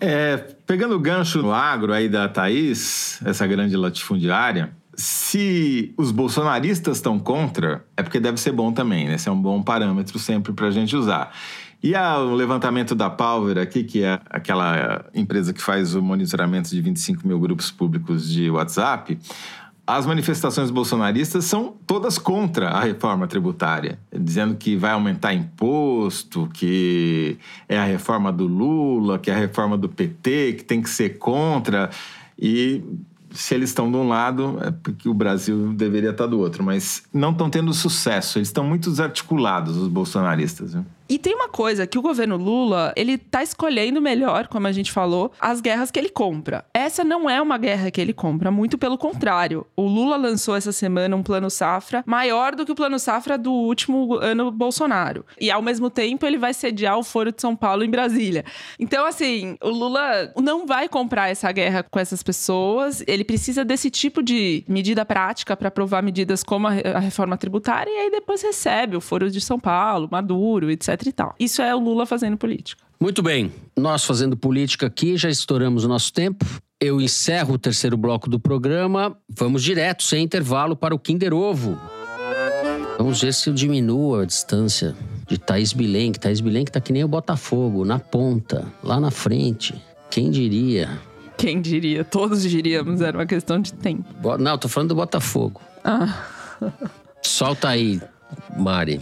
[0.00, 6.96] É, pegando o gancho no agro aí da Thaís, essa grande latifundiária, se os bolsonaristas
[6.96, 9.14] estão contra, é porque deve ser bom também, né?
[9.14, 11.32] Esse é um bom parâmetro sempre para a gente usar.
[11.82, 16.80] E o levantamento da Palver aqui, que é aquela empresa que faz o monitoramento de
[16.80, 19.18] 25 mil grupos públicos de WhatsApp,
[19.96, 27.38] as manifestações bolsonaristas são todas contra a reforma tributária, dizendo que vai aumentar imposto, que
[27.68, 31.18] é a reforma do Lula, que é a reforma do PT, que tem que ser
[31.18, 31.90] contra.
[32.38, 32.82] E
[33.30, 36.62] se eles estão de um lado, é porque o Brasil deveria estar do outro.
[36.62, 40.74] Mas não estão tendo sucesso, eles estão muito desarticulados, os bolsonaristas.
[40.74, 40.84] Viu?
[41.10, 44.92] E tem uma coisa que o governo Lula, ele tá escolhendo melhor, como a gente
[44.92, 46.64] falou, as guerras que ele compra.
[46.72, 49.66] Essa não é uma guerra que ele compra, muito pelo contrário.
[49.74, 53.52] O Lula lançou essa semana um plano safra maior do que o plano safra do
[53.52, 55.26] último ano Bolsonaro.
[55.40, 58.44] E ao mesmo tempo ele vai sediar o Foro de São Paulo em Brasília.
[58.78, 63.02] Então, assim, o Lula não vai comprar essa guerra com essas pessoas.
[63.04, 67.98] Ele precisa desse tipo de medida prática para aprovar medidas como a reforma tributária e
[68.04, 71.34] aí depois recebe o Foro de São Paulo, Maduro, etc e tal.
[71.38, 72.82] Isso é o Lula fazendo política.
[73.00, 76.44] Muito bem, nós fazendo política aqui, já estouramos o nosso tempo.
[76.80, 79.16] Eu encerro o terceiro bloco do programa.
[79.28, 81.78] Vamos direto, sem intervalo, para o Kinder Ovo.
[82.98, 84.94] Vamos ver se eu diminuo a distância
[85.26, 86.18] de Thaís Bilenque.
[86.18, 89.74] Thaís Bilenque tá que nem o Botafogo, na ponta, lá na frente.
[90.10, 91.00] Quem diria?
[91.38, 92.04] Quem diria?
[92.04, 94.04] Todos diríamos, era uma questão de tempo.
[94.38, 95.60] Não, tô falando do Botafogo.
[95.82, 96.26] Ah.
[97.22, 98.00] Solta aí,
[98.54, 99.00] Mari.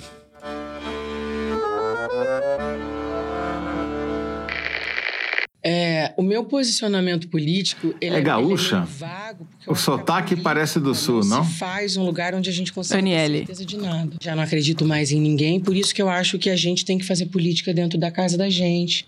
[5.71, 8.77] É, o meu posicionamento político ele é, é gaúcha.
[8.77, 11.45] Ele é vago, o sotaque parece do sul, não?
[11.45, 14.17] Se faz um lugar onde a gente consegue ter certeza de nada.
[14.19, 16.97] Já não acredito mais em ninguém, por isso que eu acho que a gente tem
[16.97, 19.05] que fazer política dentro da casa da gente,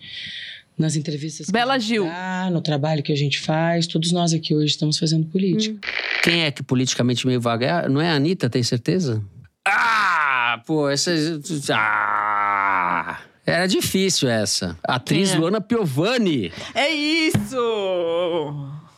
[0.77, 1.49] nas entrevistas.
[1.49, 2.03] Bela Gil.
[2.03, 5.73] Dá, no trabalho que a gente faz, todos nós aqui hoje estamos fazendo política.
[5.73, 6.21] Hum.
[6.21, 7.63] Quem é que politicamente meio vago?
[7.63, 9.19] É, não é a Anitta, tem certeza?
[9.67, 11.11] Ah, pô, essa.
[11.71, 12.30] Ah!
[13.45, 14.77] Era difícil essa.
[14.83, 15.37] Atriz é.
[15.37, 16.51] Luana Piovani.
[16.75, 17.57] É isso!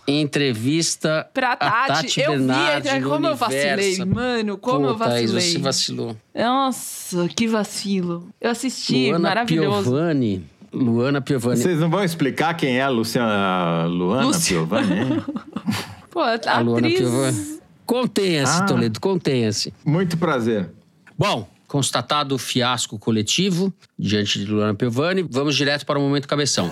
[0.05, 1.87] Entrevista pra Tati.
[1.87, 5.27] Tati eu Bernardi vi, como eu vacilei, mano, como Pô, eu vacilei.
[5.27, 6.17] Thaís, você vacilou.
[6.35, 8.27] Nossa, que vacilo.
[8.41, 9.89] Eu assisti, Luana maravilhoso.
[9.91, 10.45] Piovani.
[10.73, 11.57] Luana Piovani.
[11.57, 14.67] Vocês não vão explicar quem é a Luciana, Luana Luciana.
[14.67, 15.23] Piovani?
[16.11, 16.99] Pô, a, a atriz...
[16.99, 17.59] Piovani.
[17.85, 18.65] Contenha-se, Ah.
[18.65, 19.73] Toledo, contenha-se.
[19.85, 20.69] Muito prazer.
[21.17, 26.71] Bom, constatado o fiasco coletivo diante de Luana Piovani, vamos direto para o momento cabeção.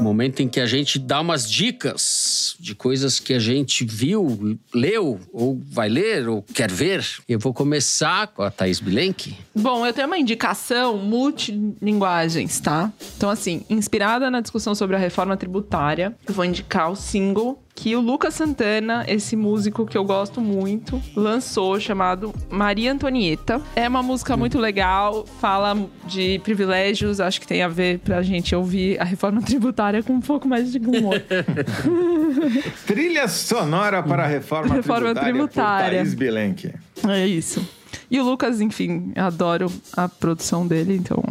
[0.00, 5.18] Momento em que a gente dá umas dicas de coisas que a gente viu, leu,
[5.32, 7.04] ou vai ler, ou quer ver.
[7.28, 9.36] Eu vou começar com a Thaís Bilenque.
[9.52, 12.92] Bom, eu tenho uma indicação multilinguagens, tá?
[13.16, 17.96] Então, assim, inspirada na discussão sobre a reforma tributária, eu vou indicar o single que
[17.96, 23.58] o Lucas Santana, esse músico que eu gosto muito, lançou chamado Maria Antonieta.
[23.74, 25.74] É uma música muito legal, fala
[26.06, 30.20] de privilégios, acho que tem a ver pra gente ouvir a reforma tributária com um
[30.20, 31.14] pouco mais de humor.
[32.86, 35.84] Trilha sonora para a reforma, Reforma tributária, tributária.
[35.90, 36.74] por Thaís Bilenque.
[37.08, 37.66] É isso.
[38.10, 41.22] E o Lucas, enfim, adoro a produção dele, então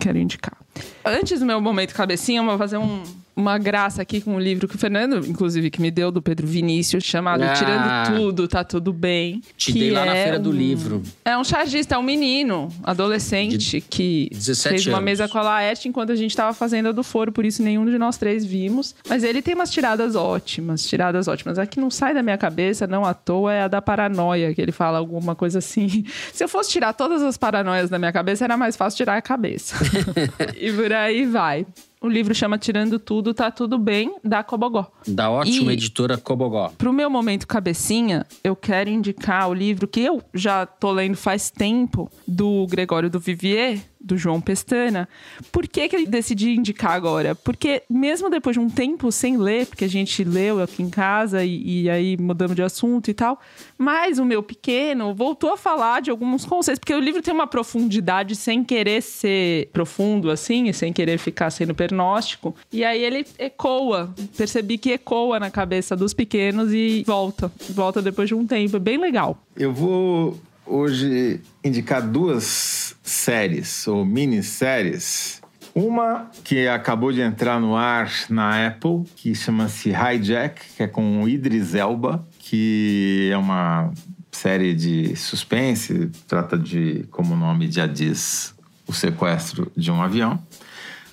[0.00, 0.56] quero indicar.
[1.04, 3.02] Antes do meu momento cabecinha, eu vou fazer um-
[3.38, 6.44] uma graça aqui com um livro que o Fernando, inclusive, que me deu, do Pedro
[6.46, 7.52] Vinícius, chamado Ah.
[7.54, 9.40] Tirando Tudo, Tá Tudo Bem.
[9.56, 11.02] Te que dei lá na é Feira do um- Livro.
[11.24, 15.04] É um chargista, é um menino, adolescente, que 17 fez uma anos.
[15.04, 17.86] mesa com a Laerte enquanto a gente tava fazendo a do foro, por isso nenhum
[17.86, 18.94] de nós três vimos.
[19.08, 21.58] Mas ele tem umas tiradas ótimas, tiradas ótimas.
[21.58, 24.60] A que não sai da minha cabeça, não à toa, é a da paranoia, que
[24.60, 26.04] ele fala alguma coisa assim.
[26.34, 29.22] Se eu fosse tirar todas as paranoias da minha cabeça, era mais fácil tirar a
[29.22, 29.76] cabeça.
[30.60, 31.64] e por aí vai.
[32.00, 34.86] O livro chama Tirando Tudo, Tá Tudo Bem, da Cobogó.
[35.06, 36.70] Da ótima E- editora Cobogó.
[36.78, 41.50] Pro meu momento cabecinha, eu quero indicar o livro que eu já tô lendo faz
[41.50, 45.08] tempo, do Gregório do Vivier, do João Pestana.
[45.52, 47.34] Por que, que eu decidi indicar agora?
[47.34, 51.44] Porque mesmo depois de um tempo sem ler, porque a gente leu aqui em casa
[51.44, 53.38] e, e aí mudamos de assunto e tal,
[53.76, 57.46] mas o meu pequeno voltou a falar de alguns conceitos, porque o livro tem uma
[57.46, 62.56] profundidade sem querer ser profundo assim, e sem querer ficar sendo pernóstico.
[62.72, 68.28] E aí ele ecoa, percebi que ecoa na cabeça dos pequenos e volta, volta depois
[68.28, 69.38] de um tempo, é bem legal.
[69.56, 70.38] Eu vou
[70.68, 75.40] hoje indicar duas séries ou minisséries.
[75.74, 81.22] Uma que acabou de entrar no ar na Apple, que chama-se Hijack, que é com
[81.22, 83.92] o Idris Elba, que é uma
[84.32, 88.54] série de suspense, trata de, como o nome já diz,
[88.86, 90.40] o sequestro de um avião.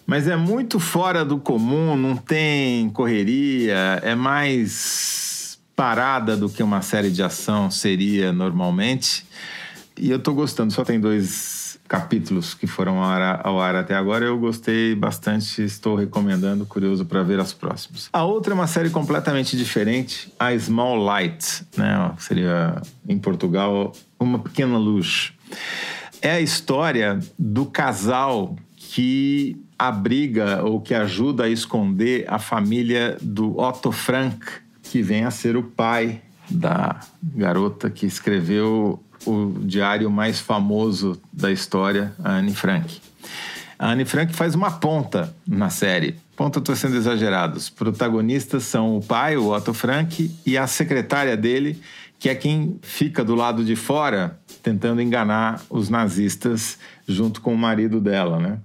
[0.06, 5.25] Mas é muito fora do comum, não tem correria, é mais
[5.76, 9.26] parada do que uma série de ação seria normalmente.
[9.98, 13.96] E eu tô gostando, só tem dois capítulos que foram ao ar, ao ar até
[13.96, 14.26] agora.
[14.26, 18.10] Eu gostei bastante, estou recomendando, curioso para ver as próximas.
[18.12, 22.12] A outra é uma série completamente diferente, a Small Light, né?
[22.18, 25.34] Seria em Portugal uma pequena luz.
[26.22, 33.60] É a história do casal que abriga ou que ajuda a esconder a família do
[33.60, 34.46] Otto Frank,
[34.86, 41.52] que vem a ser o pai da garota que escreveu o diário mais famoso da
[41.52, 43.02] história, Anne Frank.
[43.78, 46.16] A Anne Frank faz uma ponta na série.
[46.36, 47.58] Ponta estou sendo exagerado.
[47.58, 51.82] Os protagonistas são o pai, o Otto Frank, e a secretária dele,
[52.20, 56.78] que é quem fica do lado de fora tentando enganar os nazistas
[57.08, 58.58] junto com o marido dela, né?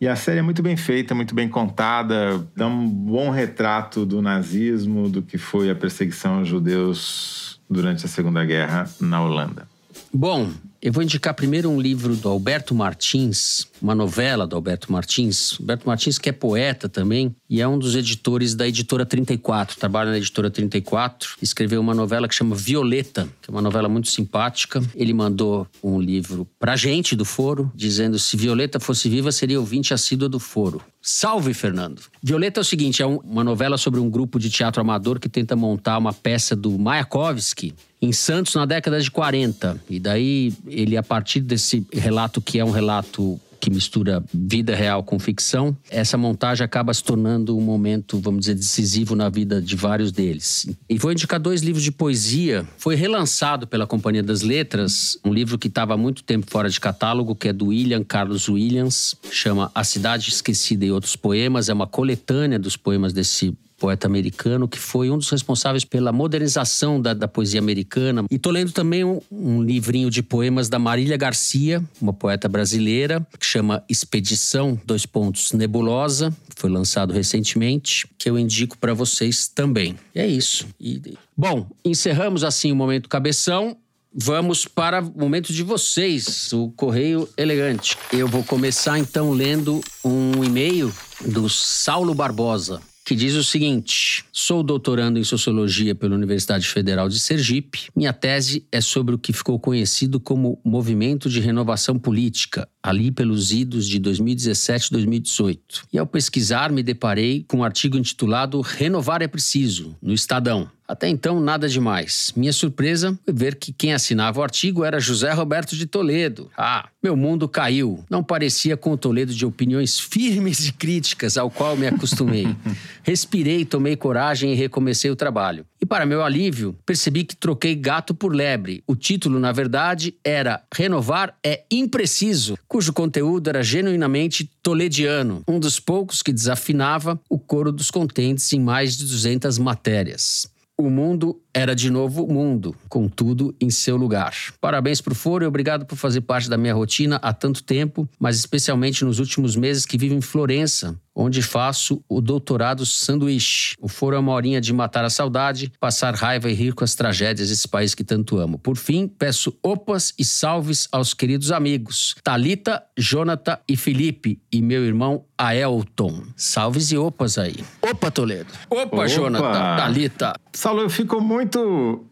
[0.00, 4.20] E a série é muito bem feita, muito bem contada, dá um bom retrato do
[4.20, 9.66] nazismo, do que foi a perseguição aos judeus durante a Segunda Guerra na Holanda.
[10.12, 10.50] Bom,
[10.82, 15.56] eu vou indicar primeiro um livro do Alberto Martins, uma novela do Alberto Martins.
[15.58, 20.10] Alberto Martins, que é poeta também, e é um dos editores da editora 34, trabalha
[20.10, 21.36] na editora 34.
[21.42, 24.82] Escreveu uma novela que chama Violeta, que é uma novela muito simpática.
[24.94, 29.92] Ele mandou um livro pra gente do Foro, dizendo: se Violeta fosse viva, seria ouvinte
[29.94, 30.80] assídua do Foro.
[31.00, 32.02] Salve, Fernando!
[32.22, 35.28] Violeta é o seguinte: é um- uma novela sobre um grupo de teatro amador que
[35.28, 37.72] tenta montar uma peça do Mayakovsky
[38.06, 39.80] em Santos na década de 40.
[39.90, 45.02] E daí ele, a partir desse relato que é um relato que mistura vida real
[45.02, 49.74] com ficção, essa montagem acaba se tornando um momento, vamos dizer, decisivo na vida de
[49.74, 50.68] vários deles.
[50.88, 52.64] E vou indicar dois livros de poesia.
[52.78, 56.78] Foi relançado pela Companhia das Letras, um livro que estava há muito tempo fora de
[56.78, 61.68] catálogo, que é do William Carlos Williams, chama A Cidade Esquecida e Outros Poemas.
[61.68, 67.00] É uma coletânea dos poemas desse poeta americano, que foi um dos responsáveis pela modernização
[67.00, 68.24] da, da poesia americana.
[68.30, 73.26] E tô lendo também um, um livrinho de poemas da Marília Garcia, uma poeta brasileira,
[73.38, 79.96] que chama Expedição, dois pontos, Nebulosa, foi lançado recentemente, que eu indico para vocês também.
[80.14, 80.66] E é isso.
[80.80, 81.00] E,
[81.36, 83.76] bom, encerramos assim o Momento Cabeção.
[84.18, 87.98] Vamos para o momento de vocês, o Correio Elegante.
[88.10, 90.90] Eu vou começar então lendo um e-mail
[91.26, 92.80] do Saulo Barbosa.
[93.06, 97.86] Que diz o seguinte: Sou doutorando em sociologia pela Universidade Federal de Sergipe.
[97.94, 103.52] Minha tese é sobre o que ficou conhecido como movimento de renovação política, ali pelos
[103.52, 105.84] idos de 2017 e 2018.
[105.92, 110.70] E ao pesquisar, me deparei com um artigo intitulado Renovar é Preciso, no Estadão.
[110.88, 112.32] Até então, nada demais.
[112.36, 116.48] Minha surpresa foi ver que quem assinava o artigo era José Roberto de Toledo.
[116.56, 118.04] Ah, meu mundo caiu.
[118.08, 122.46] Não parecia com o Toledo de opiniões firmes e críticas ao qual me acostumei.
[123.02, 125.66] Respirei, tomei coragem e recomecei o trabalho.
[125.80, 128.82] E para meu alívio, percebi que troquei gato por lebre.
[128.86, 135.80] O título, na verdade, era Renovar é Impreciso, cujo conteúdo era genuinamente tolediano, um dos
[135.80, 140.46] poucos que desafinava o coro dos contentes em mais de 200 matérias.
[140.76, 144.34] O mundo era de novo mundo, com tudo em seu lugar.
[144.60, 148.36] Parabéns pro Foro e obrigado por fazer parte da minha rotina há tanto tempo, mas
[148.36, 153.74] especialmente nos últimos meses que vivo em Florença, onde faço o doutorado sanduíche.
[153.80, 156.94] O Foro é uma horinha de matar a saudade, passar raiva e rir com as
[156.94, 158.58] tragédias desse país que tanto amo.
[158.58, 164.84] Por fim, peço opas e salves aos queridos amigos Talita, Jonathan e Felipe e meu
[164.84, 166.24] irmão Aelton.
[166.36, 167.56] Salves e opas aí.
[167.82, 168.52] Opa, Toledo.
[168.68, 169.06] Opa, Opa.
[169.06, 170.34] Jonathan, Talita.
[170.52, 171.45] Saulo, eu fico muito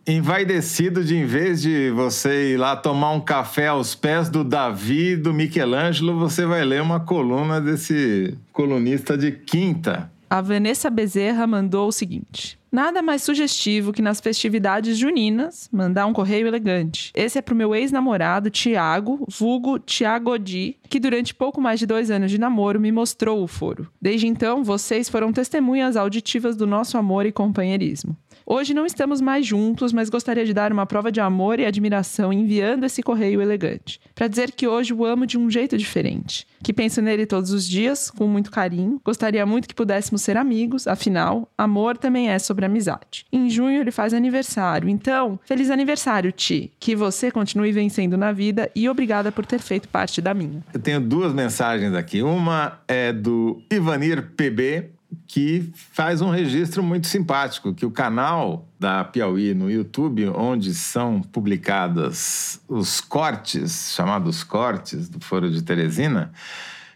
[0.06, 5.16] envaidecido de, em vez de você ir lá tomar um café aos pés do Davi,
[5.16, 10.10] do Michelangelo, você vai ler uma coluna desse colunista de quinta.
[10.28, 12.58] A Vanessa Bezerra mandou o seguinte.
[12.74, 17.12] Nada mais sugestivo que nas festividades juninas mandar um correio elegante.
[17.14, 22.10] Esse é pro meu ex-namorado, Tiago, vulgo Tiago Di, que durante pouco mais de dois
[22.10, 23.86] anos de namoro me mostrou o foro.
[24.02, 28.16] Desde então, vocês foram testemunhas auditivas do nosso amor e companheirismo.
[28.46, 32.30] Hoje não estamos mais juntos, mas gostaria de dar uma prova de amor e admiração
[32.30, 36.70] enviando esse correio elegante, para dizer que hoje o amo de um jeito diferente, que
[36.70, 39.00] penso nele todos os dias, com muito carinho.
[39.02, 43.24] Gostaria muito que pudéssemos ser amigos, afinal, amor também é sobre amizade.
[43.32, 46.70] Em junho ele faz aniversário, então, feliz aniversário, Ti.
[46.78, 50.62] Que você continue vencendo na vida e obrigada por ter feito parte da minha.
[50.74, 52.22] Eu tenho duas mensagens aqui.
[52.22, 54.90] Uma é do Ivanir PB,
[55.26, 61.20] que faz um registro muito simpático, que o canal da Piauí no YouTube, onde são
[61.20, 66.32] publicadas os cortes, chamados cortes do Foro de Teresina,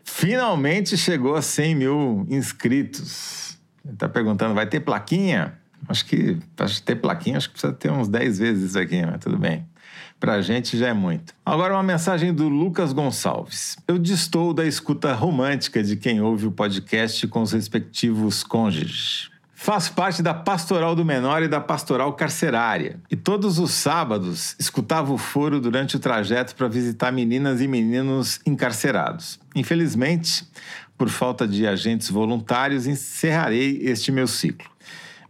[0.05, 3.59] finalmente chegou a 100 mil inscritos.
[3.85, 5.59] Ele está perguntando, vai ter plaquinha?
[5.89, 9.21] Acho que para ter plaquinha, acho que precisa ter uns 10 vezes isso aqui, mas
[9.21, 9.67] tudo bem.
[10.21, 11.33] Para a gente já é muito.
[11.47, 13.77] Agora, uma mensagem do Lucas Gonçalves.
[13.87, 19.31] Eu distou da escuta romântica de quem ouve o podcast com os respectivos cônjuges.
[19.55, 23.01] Faço parte da Pastoral do Menor e da Pastoral Carcerária.
[23.11, 28.41] E todos os sábados escutava o foro durante o trajeto para visitar meninas e meninos
[28.47, 29.39] encarcerados.
[29.55, 30.45] Infelizmente,
[30.97, 34.69] por falta de agentes voluntários, encerrarei este meu ciclo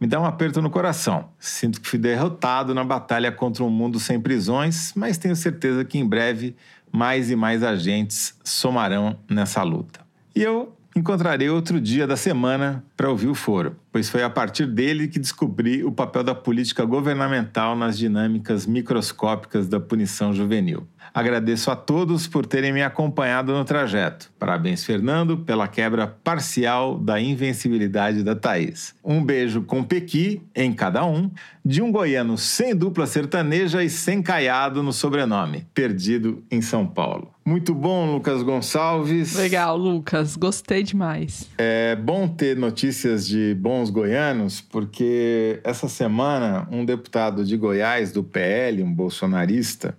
[0.01, 1.29] me dá um aperto no coração.
[1.39, 5.99] Sinto que fui derrotado na batalha contra um mundo sem prisões, mas tenho certeza que
[5.99, 6.55] em breve
[6.93, 10.01] mais e mais agentes somarão nessa luta.
[10.35, 14.67] E eu encontrarei outro dia da semana para ouvir o foro, pois foi a partir
[14.67, 20.87] dele que descobri o papel da política governamental nas dinâmicas microscópicas da punição juvenil.
[21.19, 24.31] Agradeço a todos por terem me acompanhado no trajeto.
[24.39, 28.95] Parabéns, Fernando, pela quebra parcial da invencibilidade da Thaís.
[29.05, 31.29] Um beijo com pequi em cada um,
[31.65, 37.33] de um goiano sem dupla sertaneja e sem caiado no sobrenome, perdido em São Paulo.
[37.45, 39.35] Muito bom, Lucas Gonçalves.
[39.35, 40.37] Legal, Lucas.
[40.37, 41.51] Gostei demais.
[41.59, 48.23] É bom ter notícias de bons goianos, porque essa semana um deputado de Goiás, do
[48.23, 49.99] PL, um bolsonarista,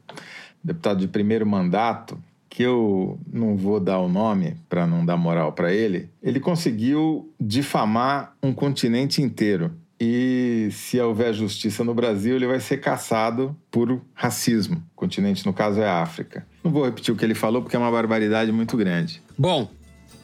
[0.64, 2.18] deputado de primeiro mandato,
[2.50, 7.32] que eu não vou dar o nome para não dar moral para ele, ele conseguiu
[7.40, 9.72] difamar um continente inteiro.
[10.02, 14.78] E se houver justiça no Brasil, ele vai ser caçado por racismo.
[14.78, 16.48] O continente, no caso, é a África.
[16.64, 19.22] Não vou repetir o que ele falou porque é uma barbaridade muito grande.
[19.38, 19.70] Bom,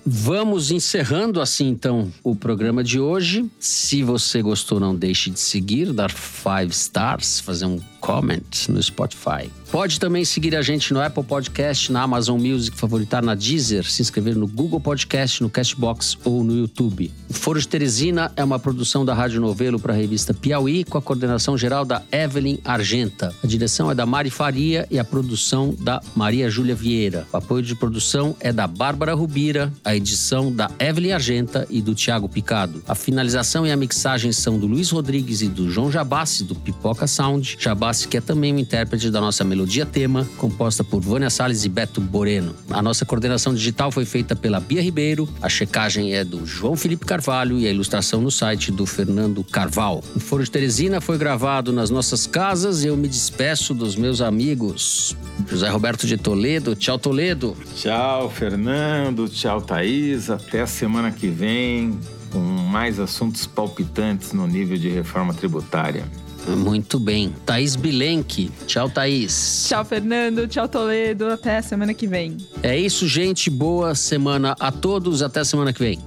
[0.08, 3.50] Vamos encerrando assim então o programa de hoje.
[3.60, 9.50] Se você gostou, não deixe de seguir, dar five stars, fazer um comment no Spotify.
[9.72, 14.02] Pode também seguir a gente no Apple Podcast, na Amazon Music, favoritar na Deezer, se
[14.02, 17.12] inscrever no Google Podcast, no Castbox ou no YouTube.
[17.28, 20.98] O Foro de Teresina é uma produção da Rádio Novelo para a revista Piauí, com
[20.98, 23.36] a coordenação geral da Evelyn Argenta.
[23.44, 27.28] A direção é da Mari Faria e a produção da Maria Júlia Vieira.
[27.34, 31.96] O apoio de produção é da Bárbara Rubira, a edição da Evelyn Argenta e do
[31.96, 32.84] Tiago Picado.
[32.88, 37.08] A finalização e a mixagem são do Luiz Rodrigues e do João Jabassi, do Pipoca
[37.08, 37.58] Sound.
[37.60, 41.64] Jabassi Galassi, que é também o intérprete da nossa melodia tema, composta por Vânia Salles
[41.64, 42.54] e Beto Boreno.
[42.70, 47.06] A nossa coordenação digital foi feita pela Bia Ribeiro, a checagem é do João Felipe
[47.06, 50.04] Carvalho e a ilustração no site do Fernando Carval.
[50.16, 54.20] O Foro de Teresina foi gravado nas nossas casas e eu me despeço dos meus
[54.20, 55.16] amigos.
[55.48, 57.56] José Roberto de Toledo, tchau Toledo.
[57.76, 61.98] Tchau Fernando, tchau Thaís, até a semana que vem
[62.32, 66.04] com mais assuntos palpitantes no nível de reforma tributária.
[66.48, 67.34] Muito bem.
[67.46, 68.52] Thaís Bilenque.
[68.68, 69.66] Tchau, Thaís.
[69.68, 70.48] Tchau, Fernando.
[70.48, 71.28] Tchau, Toledo.
[71.28, 72.38] Até semana que vem.
[72.62, 73.50] É isso, gente.
[73.50, 75.22] Boa semana a todos.
[75.22, 76.00] Até semana que vem.